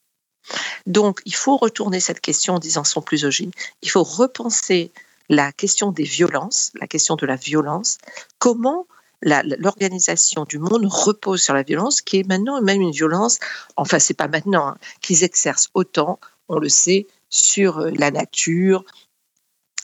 [0.87, 3.51] Donc, il faut retourner cette question en disant son plus ogive.
[3.83, 4.91] Il faut repenser
[5.29, 7.99] la question des violences, la question de la violence,
[8.39, 8.87] comment
[9.23, 13.39] l'organisation du monde repose sur la violence, qui est maintenant même une violence,
[13.77, 18.85] enfin c'est pas maintenant, hein, qu'ils exercent autant, on le sait, sur euh, la nature,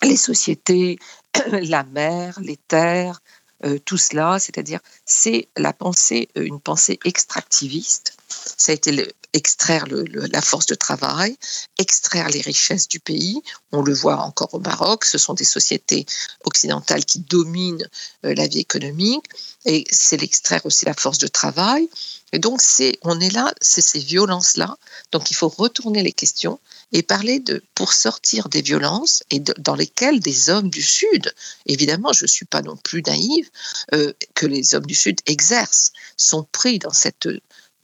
[0.02, 0.98] les sociétés,
[1.52, 3.20] la mer, les terres,
[3.64, 8.16] euh, tout cela, c'est-à-dire c'est la pensée, euh, une pensée extractiviste.
[8.28, 11.36] Ça a été extraire la force de travail,
[11.78, 13.42] extraire les richesses du pays.
[13.72, 16.06] On le voit encore au Maroc, ce sont des sociétés
[16.44, 17.88] occidentales qui dominent
[18.24, 19.24] euh, la vie économique
[19.64, 21.88] et c'est l'extraire aussi la force de travail.
[22.34, 24.76] Et donc c'est, on est là, c'est ces violences-là.
[25.12, 26.58] Donc il faut retourner les questions
[26.90, 31.32] et parler de pour sortir des violences et dans lesquelles des hommes du Sud,
[31.66, 33.48] évidemment, je ne suis pas non plus naïve,
[33.94, 37.28] euh, que les hommes du Sud exercent, sont pris dans cette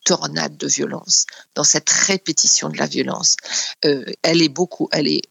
[0.04, 3.36] tornade de violence, dans cette répétition de la violence.
[3.84, 5.22] Euh, elle est beaucoup, elle est,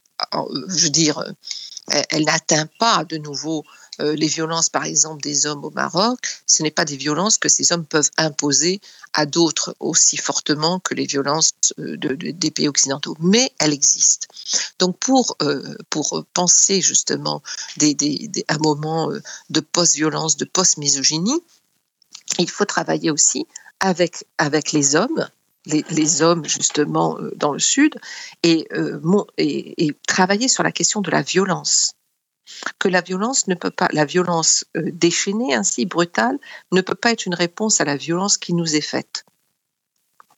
[0.70, 3.66] je dire, euh, elle n'atteint pas de nouveau
[4.02, 6.20] euh, les violences, par exemple, des hommes au Maroc.
[6.46, 8.82] Ce n'est pas des violences que ces hommes peuvent imposer
[9.14, 13.74] à d'autres aussi fortement que les violences euh, de- de- des pays occidentaux, mais elles
[13.74, 14.28] existent.
[14.80, 17.42] Donc, pour, euh, pour penser justement
[17.78, 17.96] des,
[18.48, 19.12] un moment
[19.50, 21.42] de post-violence, de post-misogynie,
[22.38, 23.46] il faut travailler aussi
[23.80, 25.28] avec, avec les hommes,
[25.66, 27.96] les, hommes justement dans le Sud,
[28.44, 28.68] et
[30.08, 31.96] travailler sur la question de la violence.
[32.80, 36.40] Que la violence ne peut pas, la violence euh, déchaînée, ainsi brutale,
[36.72, 39.26] ne peut pas être une réponse à la violence qui nous est faite.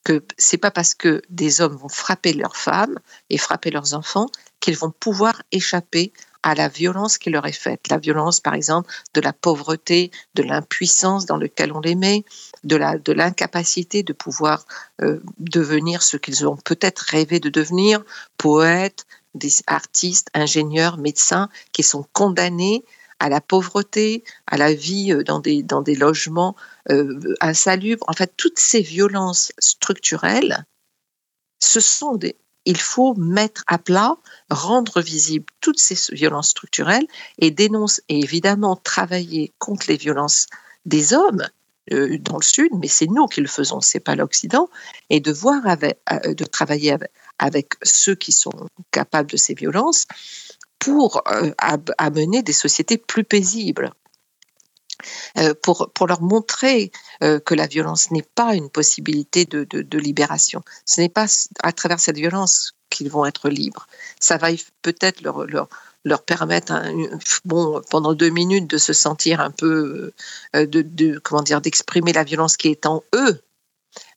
[0.04, 2.98] Que c'est pas parce que des hommes vont frapper leurs femmes
[3.30, 4.28] et frapper leurs enfants
[4.60, 6.12] qu'ils vont pouvoir échapper
[6.44, 7.88] à la violence qui leur est faite.
[7.90, 12.26] La violence, par exemple, de la pauvreté, de l'impuissance dans laquelle on les met,
[12.64, 14.66] de de l'incapacité de pouvoir
[15.02, 18.04] euh, devenir ce qu'ils ont peut-être rêvé de devenir,
[18.38, 22.84] poètes, des artistes, ingénieurs, médecins, qui sont condamnés
[23.20, 26.56] à la pauvreté, à la vie euh, dans des, dans des logements
[26.90, 28.06] euh, insalubres.
[28.08, 30.66] En fait, toutes ces violences structurelles,
[31.60, 34.18] ce sont des, il faut mettre à plat,
[34.50, 37.08] rendre visibles toutes ces violences structurelles
[37.38, 40.48] et dénoncer et évidemment travailler contre les violences
[40.86, 41.48] des hommes
[41.92, 44.70] euh, dans le Sud, mais c'est nous qui le faisons, c'est pas l'Occident,
[45.10, 46.96] et de voir euh, de travailler
[47.40, 48.52] avec, ceux qui sont
[48.92, 50.06] capables de ces violences
[50.78, 51.52] pour euh,
[51.98, 53.92] amener des sociétés plus paisibles.
[55.64, 60.62] Pour, leur montrer que la violence n'est pas une possibilité de, libération.
[60.86, 61.26] Ce n'est pas
[61.64, 63.88] à travers cette violence qu'ils vont être libres.
[64.20, 64.50] Ça va
[64.84, 65.70] peut-être leur,
[66.04, 70.14] leur une- bon, pendant deux minutes, de se sentir un peu,
[70.56, 73.42] euh, de, de comment dire, d'exprimer la violence qui est en eux.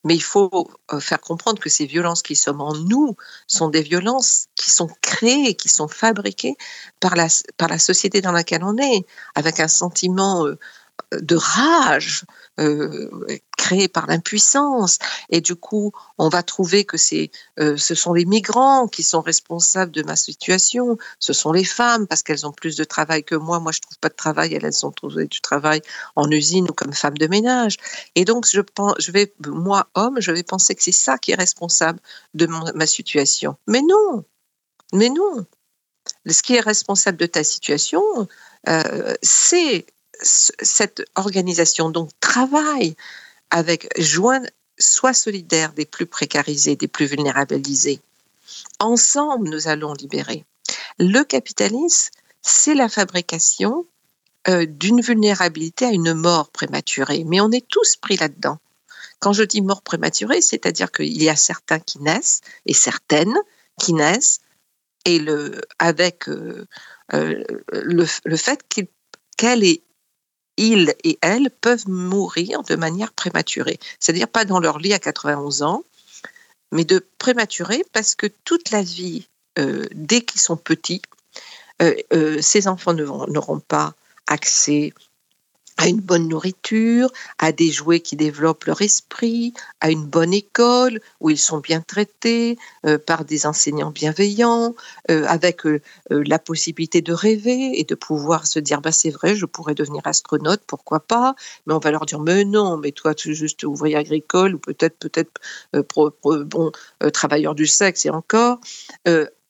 [0.04, 3.16] Mais il faut euh, faire comprendre que ces violences qui sont en nous
[3.46, 6.56] sont des violences qui sont créées, qui sont fabriquées
[7.00, 7.26] par la,
[7.56, 9.04] par la société dans laquelle on est,
[9.34, 10.58] avec un sentiment euh,
[11.12, 12.24] de rage
[12.60, 13.10] euh,
[13.92, 14.98] par l'impuissance.
[15.30, 16.96] Et du coup, on va trouver que
[17.58, 20.98] euh, ce sont les migrants qui sont responsables de ma situation.
[21.18, 23.60] Ce sont les femmes parce qu'elles ont plus de travail que moi.
[23.60, 24.54] Moi, je trouve pas de travail.
[24.54, 25.80] Elles, elles ont trouvé du travail
[26.16, 27.76] en usine ou comme femmes de ménage.
[28.14, 31.32] Et donc, je pense, je vais, moi, homme, je vais penser que c'est ça qui
[31.32, 32.00] est responsable
[32.34, 33.56] de ma situation.
[33.66, 34.24] Mais non,
[34.92, 35.46] mais non.
[36.26, 38.02] Ce qui est responsable de ta situation,
[38.68, 39.86] euh, c'est
[40.22, 41.90] cette organisation.
[41.90, 42.96] Donc, travaille
[43.50, 44.46] avec, joigne,
[44.78, 48.00] sois solidaire des plus précarisés, des plus vulnérabilisés.
[48.80, 50.44] Ensemble, nous allons libérer.
[50.98, 52.10] Le capitalisme,
[52.42, 53.86] c'est la fabrication
[54.48, 57.24] euh, d'une vulnérabilité à une mort prématurée.
[57.24, 58.58] Mais on est tous pris là-dedans.
[59.18, 63.36] Quand je dis mort prématurée, c'est-à-dire qu'il y a certains qui naissent et certaines
[63.80, 64.40] qui naissent
[65.06, 66.66] et le, avec euh,
[67.14, 67.42] euh,
[67.72, 68.60] le, fait
[69.36, 69.82] qu'elle et
[70.56, 73.78] ils et elles peuvent mourir de manière prématurée.
[73.98, 75.84] C'est-à-dire pas dans leur lit à 91 ans,
[76.72, 79.28] mais de prématuré parce que toute la vie,
[79.58, 81.02] euh, dès qu'ils sont petits,
[81.82, 83.94] euh, euh, ces enfants n'auront pas
[84.26, 84.92] accès
[85.76, 91.00] à une bonne nourriture, à des jouets qui développent leur esprit, à une bonne école
[91.20, 94.74] où ils sont bien traités euh, par des enseignants bienveillants,
[95.10, 99.34] euh, avec euh, la possibilité de rêver et de pouvoir se dire bah c'est vrai,
[99.34, 101.34] je pourrais devenir astronaute, pourquoi pas
[101.66, 104.58] Mais on va leur dire mais non, mais toi tu es juste ouvrier agricole ou
[104.58, 105.40] peut-être peut-être
[106.46, 106.70] bon
[107.12, 108.60] travailleur du sexe et encore.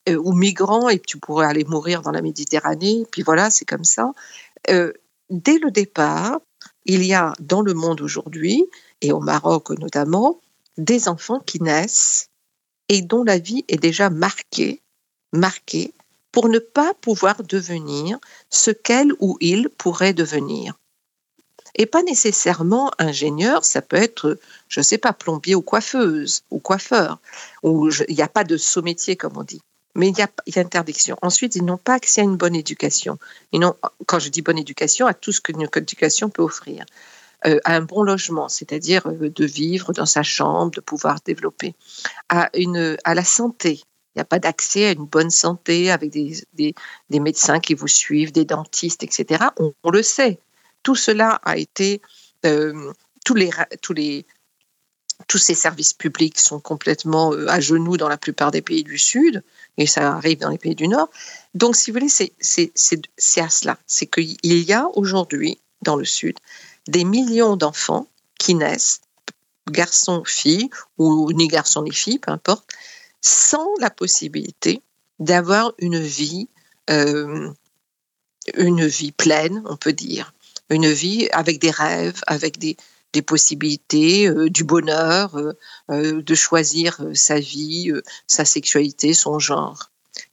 [0.08, 3.04] ou migrant et tu pourrais aller mourir dans la Méditerranée.
[3.10, 4.12] Puis voilà, c'est comme ça.
[5.34, 6.40] Dès le départ,
[6.84, 8.64] il y a dans le monde aujourd'hui,
[9.00, 10.40] et au Maroc notamment,
[10.78, 12.28] des enfants qui naissent
[12.88, 14.82] et dont la vie est déjà marquée,
[15.32, 15.92] marquée
[16.32, 18.18] pour ne pas pouvoir devenir
[18.50, 20.74] ce qu'elle ou il pourrait devenir.
[21.76, 26.58] Et pas nécessairement ingénieur, ça peut être, je ne sais pas, plombier ou coiffeuse ou
[26.60, 27.18] coiffeur,
[27.62, 29.60] je- il n'y a pas de sous-métier comme on dit.
[29.94, 31.16] Mais il y, a, interdiction.
[31.22, 33.18] Ensuite, ils n'ont pas accès à une bonne éducation.
[33.52, 33.74] Ils n'ont,
[34.06, 36.84] quand je dis bonne éducation, à tout ce qu'une éducation peut offrir.
[37.46, 41.74] Euh, à un bon logement, c'est-à-dire euh, de vivre dans sa chambre, de pouvoir développer.
[42.28, 43.82] À, une, à la santé.
[44.14, 46.74] Il n'y a pas d'accès à une bonne santé avec des, des,
[47.10, 49.44] des médecins qui vous suivent, des dentistes, etc.
[49.58, 50.38] On, le sait.
[50.82, 52.00] Tout cela a été.
[52.46, 52.92] euh,
[53.24, 53.50] tous les,
[53.82, 54.26] tous les,
[55.28, 58.98] tous ces services publics sont complètement euh, à genoux dans la plupart des pays du
[58.98, 59.42] Sud,
[59.78, 61.08] et ça arrive dans les pays du Nord.
[61.54, 63.78] Donc, si vous voulez, c'est c'est- c'est- c'est à cela.
[63.86, 66.36] C'est qu'il y a aujourd'hui, dans le Sud,
[66.88, 68.06] des millions d'enfants
[68.38, 69.00] qui naissent,
[69.70, 72.68] garçons, filles, ou ni garçons ni filles, peu importe,
[73.20, 74.82] sans la possibilité
[75.18, 76.48] d'avoir une vie,
[76.90, 77.50] euh,
[78.56, 80.34] une vie pleine, on peut dire,
[80.70, 82.76] une vie avec des rêves, avec des,
[83.14, 85.52] des possibilités, euh, du bonheur, euh,
[85.90, 87.90] euh, de choisir sa vie,
[88.26, 89.90] sa sexualité, son genre.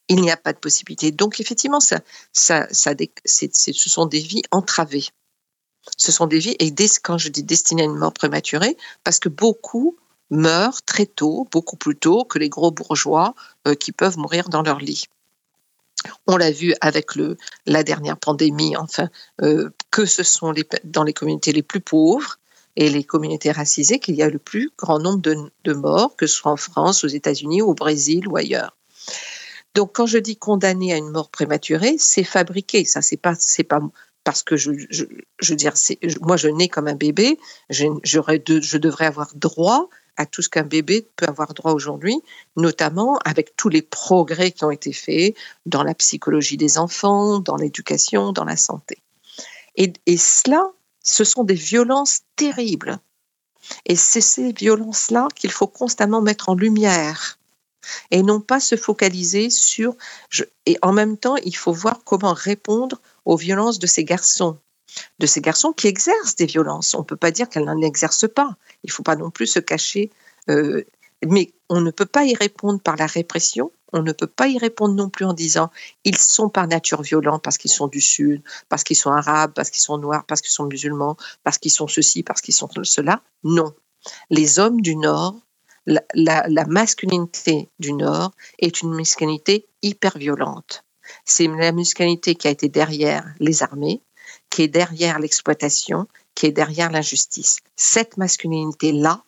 [0.09, 1.11] Il n'y a pas de possibilité.
[1.11, 1.99] Donc effectivement, ça,
[2.33, 5.07] ça, ça, dé- c'est- c'est- ce sont des vies entravées.
[5.95, 9.19] Ce sont des vies, et dès- quand je dis destinées à une mort prématurée, parce
[9.19, 9.97] que beaucoup
[10.29, 13.33] meurent très tôt, beaucoup plus tôt que les gros bourgeois
[13.81, 15.05] qui peuvent mourir dans leur lit.
[16.25, 19.09] On l'a vu avec le, la dernière pandémie, enfin,
[19.91, 22.37] que ce sont les, dans les communautés les plus pauvres
[22.75, 26.27] et les communautés racisées qu'il y a le plus grand nombre de, de morts, que
[26.27, 28.77] ce soit en France, aux États-Unis, au Brésil ou ailleurs.
[29.75, 32.83] Donc, quand je dis condamné à une mort prématurée, c'est fabriqué.
[32.85, 33.79] Ça, c'est pas, c'est pas
[34.23, 35.05] parce que je, je,
[35.39, 37.39] je dire, je- moi, je nais comme un bébé.
[37.69, 42.19] J'aurais de, je devrais avoir droit à tout ce qu'un bébé peut avoir droit aujourd'hui,
[42.57, 47.55] notamment avec tous les progrès qui ont été faits dans la psychologie des enfants, dans
[47.55, 48.97] l'éducation, dans la santé.
[49.77, 50.69] Et, et cela,
[51.03, 52.99] ce sont des violences terribles.
[53.85, 57.37] Et c'est ces violences-là qu'il faut constamment mettre en lumière
[58.11, 59.95] et non pas se focaliser sur...
[60.65, 64.57] et en même temps, il faut voir comment répondre aux violences de ces garçons,
[65.19, 66.93] de ces garçons qui exercent des violences.
[66.93, 68.55] On ne peut pas dire qu'elles n'en exercent pas.
[68.83, 70.11] Il ne faut pas non plus se cacher.
[70.49, 70.83] euh,
[71.27, 73.71] mais on ne peut pas y répondre par la répression.
[73.93, 75.69] On ne peut pas y répondre non plus en disant
[76.03, 79.69] ils sont par nature violents parce qu'ils sont du Sud, parce qu'ils sont arabes, parce
[79.69, 83.21] qu'ils sont noirs, parce qu'ils sont musulmans, parce qu'ils sont ceci, parce qu'ils sont cela.
[83.43, 83.73] Non.
[84.29, 85.35] Les hommes du Nord,
[85.85, 90.83] la, masculinité du Nord est une masculinité hyper violente.
[91.25, 94.01] C'est la masculinité qui a été derrière les armées,
[94.49, 97.59] qui est derrière l'exploitation, qui est derrière l'injustice.
[97.75, 99.23] Cette masculinité-là,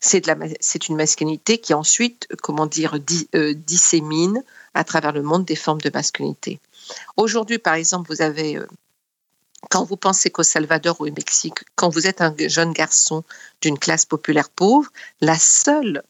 [0.00, 4.42] c'est une masculinité qui ensuite, comment dire, di- euh, dissémine
[4.74, 6.60] à travers le monde des formes de masculinité.
[7.16, 8.66] Aujourd'hui, par exemple, vous avez, euh,
[9.70, 13.24] quand vous pensez qu'au Salvador ou au Mexique, quand vous êtes un jeune garçon
[13.60, 14.90] d'une classe populaire pauvre,
[15.20, 16.02] la seule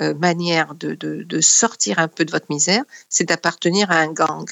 [0.00, 4.48] euh, manière de, sortir un peu de votre misère, c'est d'appartenir à un gang.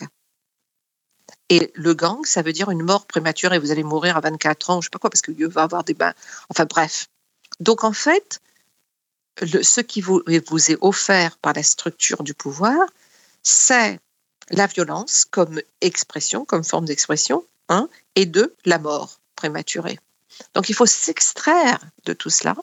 [1.48, 3.58] Et le gang, ça veut dire une mort prématurée.
[3.58, 5.84] Vous allez mourir à 24 ans, je sais pas quoi, parce que Dieu va avoir
[5.84, 6.14] des bains.
[6.48, 7.08] Enfin bref.
[7.60, 8.40] Donc en fait,
[9.46, 12.78] ce qui vous, est offert par la structure du pouvoir,
[13.42, 13.98] c'est
[14.50, 19.98] la violence comme expression, comme forme d'expression, hein, et deux, la mort prématurée.
[20.54, 22.56] Donc il faut s'extraire de tout cela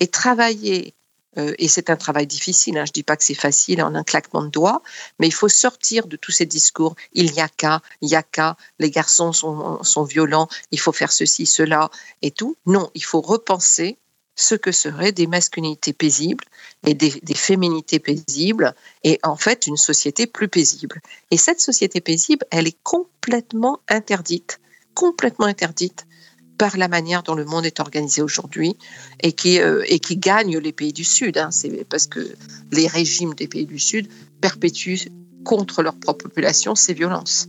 [0.00, 0.94] et travailler.
[1.38, 2.78] euh, et c'est un travail difficile.
[2.78, 4.82] hein, je ne dis pas que c'est facile en un claquement de doigts,
[5.18, 6.96] mais il faut sortir de tous ces discours.
[7.12, 11.12] Il n'y a qu'à, il n'y a qu'à, les garçons sont violents, il faut faire
[11.12, 11.90] ceci, cela
[12.22, 12.56] et tout.
[12.64, 13.98] Non, il faut repenser
[14.36, 16.44] ce que seraient des masculinités paisibles
[16.86, 21.00] et des, des féminités paisibles et en fait une société plus paisible.
[21.30, 24.60] Et cette société paisible, elle est complètement interdite,
[24.94, 26.06] complètement interdite
[26.58, 28.76] par la manière dont le monde est organisé aujourd'hui
[29.22, 31.38] et qui, euh, et qui gagne les pays du Sud.
[31.38, 31.50] hein.
[31.50, 32.20] C'est parce que
[32.72, 34.08] les régimes des pays du Sud
[34.40, 35.10] perpétuent
[35.44, 37.48] contre leur propre population ces violences.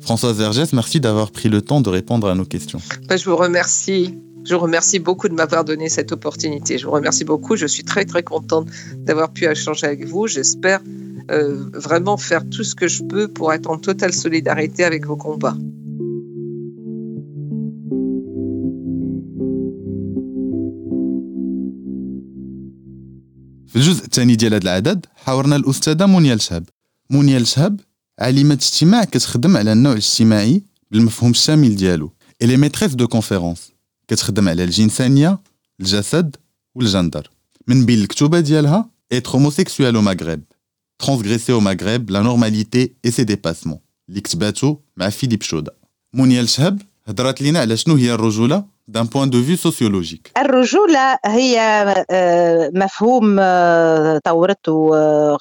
[0.00, 2.80] Françoise Vergès, merci d'avoir pris le temps de répondre à nos questions.
[3.08, 4.14] Ben, je vous remercie.
[4.47, 6.77] Je vous remercie beaucoup de m'avoir donné cette opportunité.
[6.77, 7.55] Je vous remercie beaucoup.
[7.57, 8.67] Je suis très très contente
[9.05, 10.27] d'avoir pu échanger avec vous.
[10.27, 10.79] J'espère
[11.31, 15.17] euh, vraiment faire tout ce que je peux pour être en totale solidarité avec vos
[15.17, 15.57] combats.
[23.67, 26.69] في الجزء الثاني ديال هذا العدد حاورنا الأستاذة منيا الشهاب
[27.09, 27.79] منيا الشهاب
[28.19, 33.71] عالمة اجتماع كتخدم على النوع الاجتماعي بالمفهوم الشامل ديالو إلي ميتريس دو كونفيرونس
[34.08, 35.38] كتخدم على الجنسانية
[35.80, 36.36] الجسد
[36.74, 37.30] والجندر.
[37.66, 40.40] من بين الكتوبة ديالها être homosexuel au Maghreb.
[41.02, 43.78] Transgresser au Maghreb la normalité et ses dépassements.
[44.08, 45.72] اللي كتباتو مع فيليب شودا
[46.14, 50.30] منيا الشهاب هضرات لينا على شنو هي الرجولة d'un point de vue sociologique.
[50.38, 51.84] الرجولة هي
[52.74, 53.36] مفهوم
[54.24, 54.90] طورته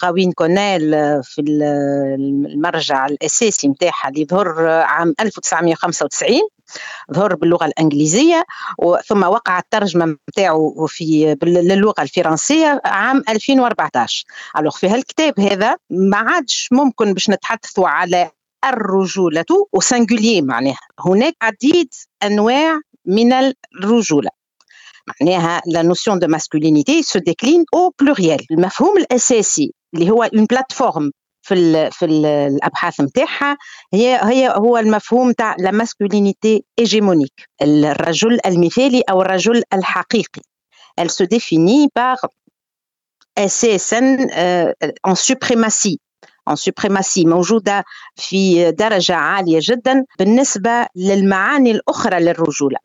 [0.03, 0.91] غاوين كونيل
[1.23, 1.63] في ال-
[2.53, 6.39] المرجع الأساسي متاعها اللي ظهر عام 1995
[7.13, 8.45] ظهر باللغة الإنجليزية
[9.05, 14.25] ثم وقع الترجمة نتاعو في للغة الفرنسية عام 2014
[14.57, 18.31] الوغ في هالكتاب هذا ما عادش ممكن باش نتحدثوا على
[18.65, 20.79] الرجولة وسنجولي معناها.
[20.99, 21.93] هناك عديد
[22.23, 24.29] أنواع من الرجولة.
[25.07, 31.11] معناها لا نوسيون دو ماسكولينيتي سو ديكلين أو بلوريال المفهوم الأساسي اللي هو اون بلاتفورم
[31.41, 33.57] في ال في ال الأبحاث نتاعها
[33.93, 37.45] هي هي هو المفهوم تاع la masculinité hégémonique.
[37.61, 40.41] الرجل المثالي أو الرجل الحقيقي.
[41.01, 42.29] Elle se définit par
[43.37, 44.17] أساسا
[45.07, 45.99] en suprématie.
[46.49, 47.83] En suprématie موجودة
[48.15, 52.77] في درجة عالية جدا بالنسبة للمعاني الأخرى للرجولة.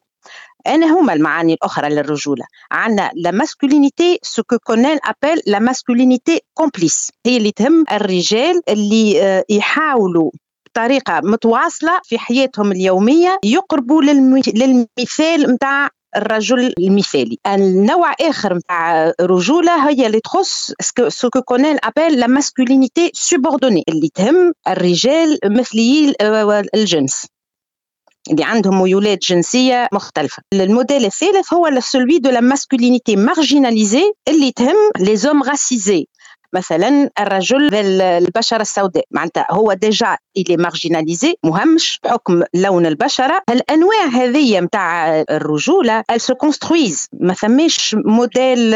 [0.74, 2.44] أنا هما المعاني الأخرى للرجولة.
[2.72, 7.10] عندنا la masculinité ce que Connell appelle la masculinité complice.
[7.26, 10.30] هي اللي تهم الرجال اللي آه، يحاولوا
[10.66, 17.38] بطريقة متواصلة في حياتهم اليومية يقربوا للم- للمثال متاع الرجل المثالي.
[17.46, 20.72] النوع آخر متاع رجولة هي اللي تخص
[21.08, 27.26] سو كو كونيل أبيل لا ماسكولينيتي سوبوردوني اللي تهم الرجال مثليي آه، الجنس
[28.30, 30.42] اللي عندهم ميولات جنسية مختلفة.
[30.52, 36.06] الموديل الثالث هو سلوي دو لا ماسكولينيتي مارجيناليزي اللي تهم لي زوم راسيزي
[36.56, 39.04] مثلا الرجل ذي البشرة السوداء.
[39.10, 43.42] معناتها هو ديجا إلي مارجيناليزي مهمش بحكم لون البشرة.
[43.50, 48.74] الأنواع هذه متاع الرجولة elles se construisent ما ثماش موديل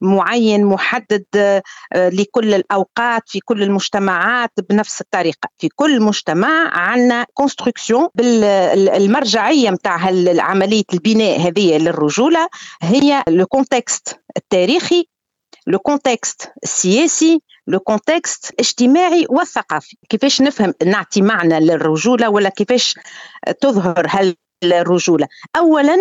[0.00, 1.62] معين محدد آه،
[1.94, 5.48] لكل الأوقات في كل المجتمعات بنفس الطريقة.
[5.58, 9.98] في كل مجتمع عندنا كونستركسيون بالمرجعية متاع
[10.38, 12.48] عملية البناء هذه للرجولة
[12.82, 13.46] هي لو
[14.36, 15.08] التاريخي
[15.66, 19.96] لو كونتكست السياسي لو كونتكست الاجتماعي والثقافي.
[20.08, 22.94] كيفاش نفهم نعطي معنى للرجولة ولا كيفاش
[23.60, 25.96] تظهر هال الرجولة أولا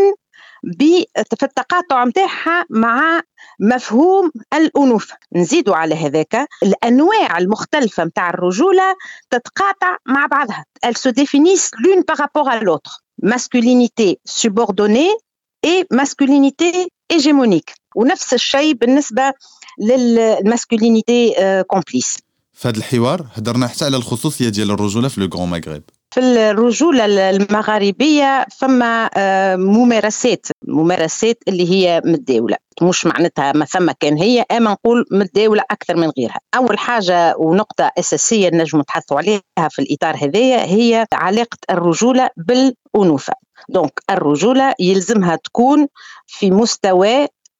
[0.63, 1.03] ب-
[1.37, 3.21] في التقاطع متاعها مع
[3.59, 6.47] مفهوم الأنوثة نزيدوا على هذاك.
[6.63, 8.95] الأنواع المختلفة متاع الرجولة
[9.29, 10.65] تتقاطع مع بعضها.
[10.85, 13.01] Elles se définissent l'une par rapport à l'autre.
[13.23, 15.11] Masculinité subordonnée
[15.65, 16.71] et masculinité
[17.09, 17.73] hégémonique.
[17.95, 19.33] ونفس الشيء بالنسبة
[19.79, 21.35] للماسكولينيتي
[21.67, 22.17] كومبليس
[22.53, 25.83] في هذا الحوار هضرنا حتى على الخصوصية ديال الرجولة في لو غران مغرب.
[26.11, 34.17] في الرجولة المغاربية فما آه، ممارسات ممارسات اللي هي متداولة مش معناتها ما ثم كان
[34.17, 36.39] هي أما نقول متداولة أكثر من غيرها.
[36.55, 43.33] أول حاجة ونقطة أساسية نجم نتحدثوا عليها في الإطار هذايا هي علاقة الرجولة بالأنوثة.
[43.69, 45.87] دونك الرجولة يلزمها تكون
[46.27, 47.27] في مستوى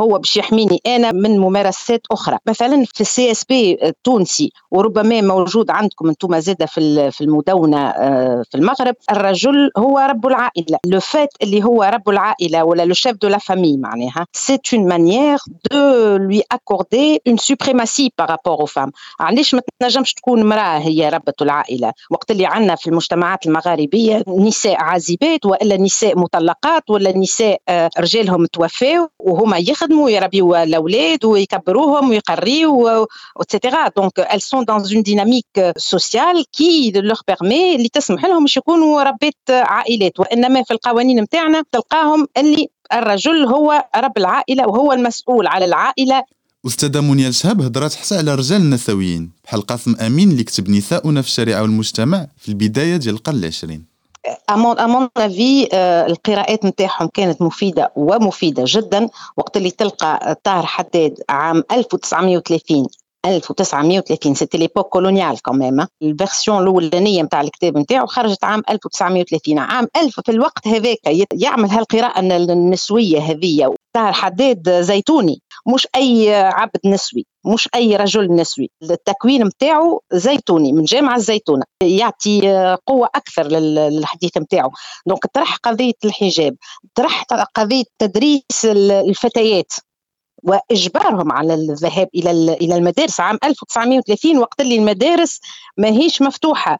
[0.00, 2.38] هو باش يحميني أنا من ممارسات أخرى.
[2.48, 8.42] مثلا في السي اس بي التونسي وربما موجود عندكم أنتم زادة في في المدونة آه،
[8.50, 10.78] في المغرب الرجل هو رب العائلة.
[10.86, 14.26] لو فات اللي هو رب العائلة ولا لو شيف دو لا فامي معناها.
[14.32, 15.38] سي اون مانيير
[15.72, 21.32] دو لوي اكوردي اون سوبريماسي بارابور أو فام علاش ما تنجمش تكون امرأة هي ربة
[21.42, 27.90] العائلة؟ وقت اللي عندنا في المجتمعات المغاربية نساء عازبات وإلا نساء مطلقات ولا نساء آه،
[27.98, 33.06] رجالهم توفاو وهما يخ يخدموا يربيوا الأولاد ويكبروهم ويقريوا
[33.36, 38.56] وتسيتيرا دونك ال سون دون اون ديناميك سوسيال كي لوغ بيرمي اللي تسمح لهم باش
[38.56, 40.20] يكونوا ربات عائلات.
[40.20, 46.22] وإنما في القوانين نتاعنا تلقاهم اللي الرجل هو رب العائلة وهو المسؤول على العائلة.
[46.66, 49.32] أستاذة منيا شهاب هضرات حتى على رجال نسويين.
[49.44, 53.91] بحال قاسم أمين اللي كتب نساؤنا في الشريعة والمجتمع في البداية ديال القرن العشرين.
[54.50, 55.68] امون امون افي
[56.06, 62.86] القراءات نتاعهم كانت مفيدة ومفيدة جدا وقت اللي تلقى طاهر حداد عام 1930
[63.26, 70.20] 1930 سيتي ليبوك كولونيال كمان الفيرسيون الاولانيه نتاع الكتاب نتاعو خرجت عام 1930 عام 1000
[70.20, 70.98] في الوقت هذاك
[71.32, 75.42] يعمل هالقراءة النسوية هذه طاهر حداد زيتوني.
[75.74, 78.70] مش أي عبد نسوي مش أي رجل نسوي.
[78.82, 81.64] التكوين نتاعو زيتوني من جامعة الزيتونة.
[81.82, 82.40] يعطي
[82.86, 84.70] قوة أكثر للحديث نتاعو
[85.06, 86.56] دونك طرح قضية الحجاب
[86.94, 87.22] طرح
[87.54, 89.72] قضية تدريس الفتيات.
[90.42, 95.40] وإجبارهم على الذهاب إلى إلى المدارس عام 1930 وقت اللي المدارس
[95.78, 96.78] ماهيش مفتوحة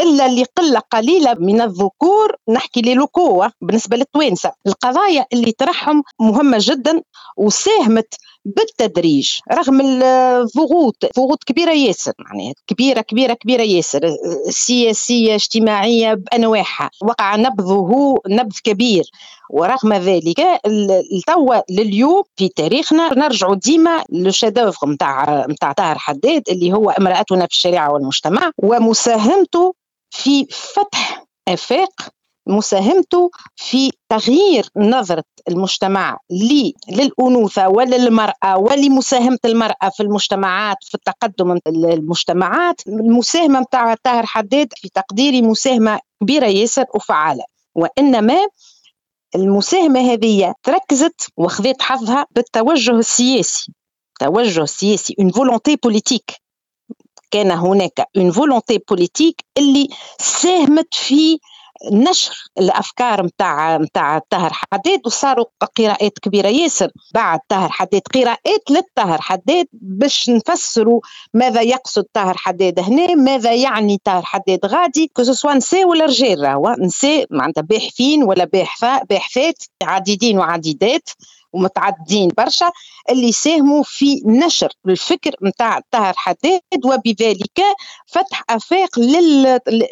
[0.00, 4.52] إلا اللي قلة قليلة من الذكور نحكي للقوه بالنسبة للتوانسة.
[4.66, 7.02] القضايا اللي طرحهم مهمة جدا
[7.36, 8.14] وساهمت
[8.44, 14.16] بالتدريج رغم الضغوط ضغوط كبيرة ياسر معناها كبيرة كبيرة كبيرة ياسر
[14.48, 19.04] سياسية اجتماعية بأنواعها وقع نبذه نبذ كبير
[19.50, 20.40] ورغم ذلك
[21.26, 27.52] توا لليوم في تاريخنا نرجع ديما للشدوفر نتاع نتاع طاهر حداد اللي هو امرأتنا في
[27.52, 29.74] الشريعة والمجتمع ومساهمته
[30.10, 31.92] في فتح آفاق
[32.46, 36.18] مساهمته في تغيير نظرة المجتمع
[36.88, 42.80] للأنوثة وللمرأة ولمساهمة المرأة في المجتمعات في التقدم المجتمعات.
[42.86, 47.44] المساهمة متاع طاهر حداد في تقديري مساهمة كبيرة ياسر وفعالة.
[47.74, 48.38] وإنما
[49.34, 53.72] المساهمة هذه تركزت وخذت حظها بالتوجه السياسي.
[54.20, 56.32] توجه سياسي اون فولونتي بوليتيك
[57.30, 59.88] كان هناك اون فولونتي بوليتيك اللي
[60.20, 61.38] ساهمت في
[61.90, 65.44] نشر الأفكار نتاع نتاع الطاهر حداد وصاروا
[65.78, 66.48] قراءات كبيرة.
[66.48, 71.00] ياسر بعد طاهر حداد قراءات للطاهر حداد باش نفسروا
[71.34, 75.22] ماذا يقصد طاهر حداد هنا ماذا يعني طاهر حداد غادي كو
[75.54, 78.44] نساء ولا رجال راهو نساء معناتها باحثين ولا
[79.10, 81.08] باحثات عديدين وعديدات.
[81.52, 82.70] ومتعددين برشا
[83.10, 87.60] اللي ساهموا في نشر الفكر نتاع طاهر حداد وبذلك
[88.06, 88.98] فتح آفاق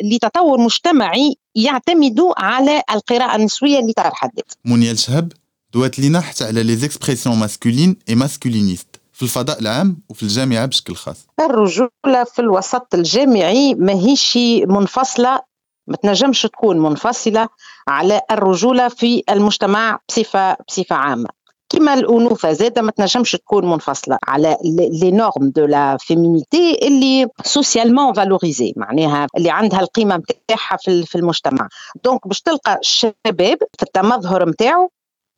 [0.02, 4.44] لتطور مجتمعي يعتمد على القراءة النسوية لطاهر حداد.
[4.64, 5.32] منيا الشهب
[5.74, 10.94] دوات لينا حتى على لي زيكسبرسيون ماسكولين اي ماسكولينيست في الفضاء العام وفي الجامعة بشكل
[10.94, 11.26] خاص.
[11.40, 15.40] الرجولة في الوسط الجامعي ماهيش منفصلة
[15.86, 17.48] ما تنجمش تكون منفصلة
[17.88, 21.28] على الرجولة في المجتمع بصفه بصفة عامة.
[21.70, 28.12] كما الانوثه زاده ما تنجمش تكون منفصلة على لي نورم دو لا فيمينيتي اللي سوسيالمون
[28.12, 31.68] فالوريزي معناها اللي عندها القيمة نتاعها في المجتمع.
[32.04, 34.90] دونك باش تلقى الشباب في التمظهر نتاعو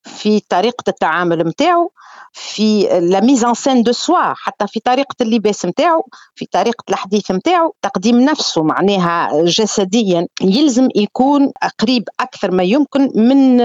[0.05, 1.92] في طريقة التعامل نتاعو
[2.32, 7.74] في لا ميز سين دو سوا حتى في طريقة اللباس نتاعو في طريقة الحديث نتاعو
[7.82, 13.61] تقديم نفسه معناها جسديا يلزم يكون قريب أكثر ما يمكن من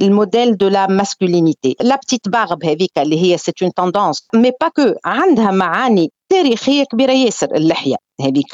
[0.00, 4.68] الموديل دو لا ماسكولينيتي لا بتيت باغب هذيك اللي هي سي اون توندونس مي با
[4.68, 8.46] كو عندها معاني تاريخية كبيرة ياسر اللحية هذيك.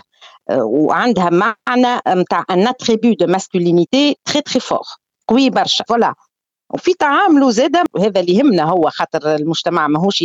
[0.53, 4.83] وعندها معنى نتاع ان اتريبيو دو ماسكولينيتي تري تري فور
[5.29, 5.85] قوي برشا.
[5.89, 6.15] فوالا
[6.73, 10.25] وفي تعامله زاد هذا اللي يهمنا هو خاطر المجتمع ماهوش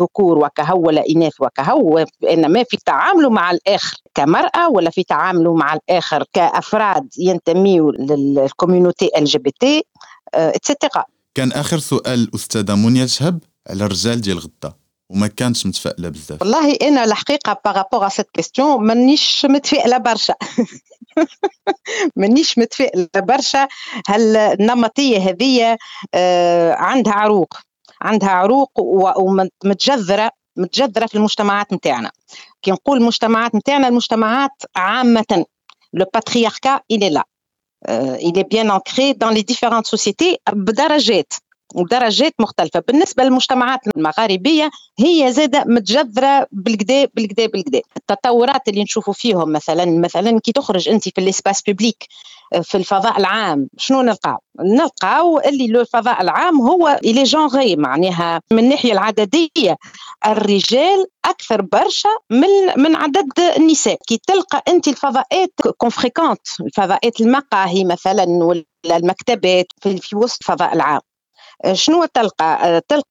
[0.00, 5.74] ذكور وكهو ولا إناث وكهو انما في تعامله مع الآخر كمرأة ولا في تعامله مع
[5.74, 9.84] الآخر كأفراد ينتميوا للكوميونيتي إل جي بي تي
[10.34, 13.38] اتسيتيرا كان آخر سؤال الاستاذه منيا شهب
[13.70, 14.72] على الرجال ديال غدا
[15.10, 16.42] وما كانتش متفائلة بزاف.
[16.42, 20.34] والله أنا الحقيقة بارابور سيت كيستيون مانيش متفائلة برشا.
[22.16, 23.68] مانيش متفائلة برشا.
[24.06, 25.76] هل النمطيه هذه
[26.14, 27.54] آه عندها عروق.
[28.02, 28.70] عندها عروق
[29.18, 32.10] ومتجذرة متجذرة في المجتمعات نتاعنا.
[32.62, 35.44] كي نقول المجتمعات نتاعنا المجتمعات عامة.
[35.92, 37.24] لو باترياركا il est là.
[37.88, 41.32] Euh, il est bien ancré dans les différentes sociétés بدرجات.
[41.74, 42.82] ودرجات مختلفة.
[42.88, 47.80] بالنسبة للمجتمعات المغاربية هي زادة متجذرة بالكدا بالكدا بالكدا.
[47.96, 52.06] التطورات اللي نشوفوا فيهم مثلا مثلا كي تخرج أنت في الاسباس بيبليك
[52.62, 58.92] في الفضاء العام شنو نلقاو؟ نلقاو اللي الفضاء العام هو الي جونغي معناها من الناحية
[58.92, 59.76] العددية
[60.26, 63.98] الرجال أكثر برشا من من عدد النساء.
[64.06, 71.00] كي تلقى أنت الفضاءات كونفريكونت الفضاءات المقاهي مثلا ولا المكتبات في وسط الفضاء العام.
[71.72, 73.06] شنو تلقى تلقى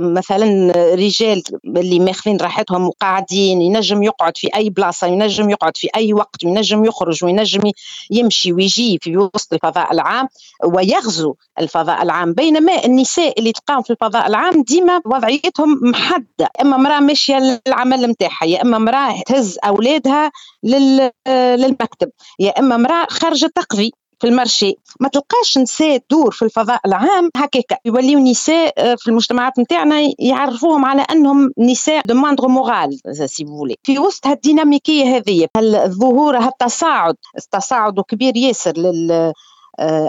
[0.00, 6.12] مثلا رجال اللي ماخذين راحتهم وقاعدين ينجم يقعد في أي بلاصة ينجم يقعد في أي
[6.12, 7.70] وقت ينجم يخرج وينجم
[8.10, 10.28] يمشي ويجي في وسط الفضاء العام
[10.64, 12.32] ويغزو الفضاء العام.
[12.32, 18.44] بينما النساء اللي تلقاهم في الفضاء العام ديما وضعيتهم محدده إما امراه ماشية للعمل نتاعها
[18.44, 20.30] يا إما امراه تهز أولادها
[20.62, 23.92] للمكتب يا إما امراه خارجة تقضي.
[24.20, 30.12] في المارشي ما تلقاش نساء تدور في الفضاء العام هكاك يوليو نساء في المجتمعات نتاعنا
[30.18, 37.14] يعرفوهم على أنهم نساء دو ماندغ مورال سي فولي في وسط هالديناميكية هذه الظهور هالتصاعد
[37.38, 39.32] التصاعد كبير ياسر لل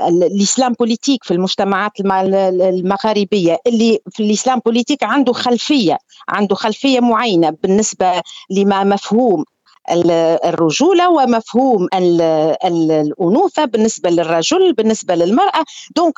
[0.07, 5.97] الإسلام بوليتيك في المجتمعات المغاربية اللي في الإسلام بوليتيك عنده خلفية
[6.29, 9.45] عنده خلفية معينة بالنسبة لما مفهوم.
[9.89, 11.87] الرجولة ومفهوم
[12.65, 15.65] الأنوثة بالنسبة للرجل بالنسبة للمرأة.
[15.95, 16.13] دونك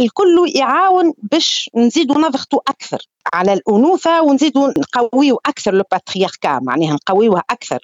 [0.00, 2.98] الكل يعاون باش نزيدوا نضغطوا أكثر.
[3.34, 7.78] على الأنوثة ونزيدوا نقويوا أكثر لو باترياركا معناها نقويوها أكثر.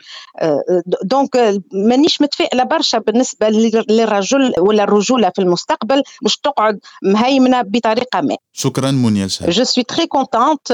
[1.03, 3.49] دونك مانيش متفائلة برشا بالنسبة
[3.89, 8.37] للرجل ولا الرجولة في المستقبل باش تقعد مهيمنة بطريقة ما.
[8.53, 10.71] شكرا منيا Je suis très contente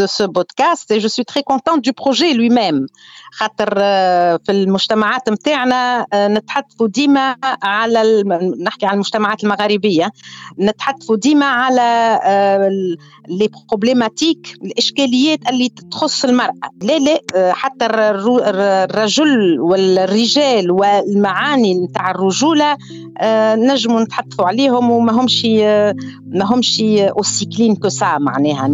[0.00, 2.86] de ce podcast et je suis très contente du projet lui-même.
[3.32, 3.74] خاطر
[4.38, 8.22] في المجتمعات نتاعنا نتحدثوا ديما على
[8.60, 10.10] نحكي على المجتمعات المغاربية.
[10.58, 12.18] نتحدثوا ديما على
[13.42, 16.70] لي بروبليماتيك الاشكاليات اللي تخص المرأة.
[16.82, 17.20] لا لا
[17.52, 22.76] حتى الرجل والرجال والمعاني نتاع الرجولة
[23.54, 25.44] نجموا نتحدثوا عليهم وما همش
[26.26, 26.82] ما همش
[27.20, 28.68] aussi clean que ça معناها.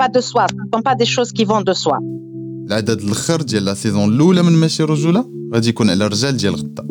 [0.00, 0.46] Pas de soi.
[0.50, 1.98] Ce ne sont pas des choses qui vont de soi.
[2.68, 5.24] العدد الآخر ديال لا سيزون الأولى من ماشي رجوله
[5.54, 6.86] غادي يكون على الرجال ديال غدا.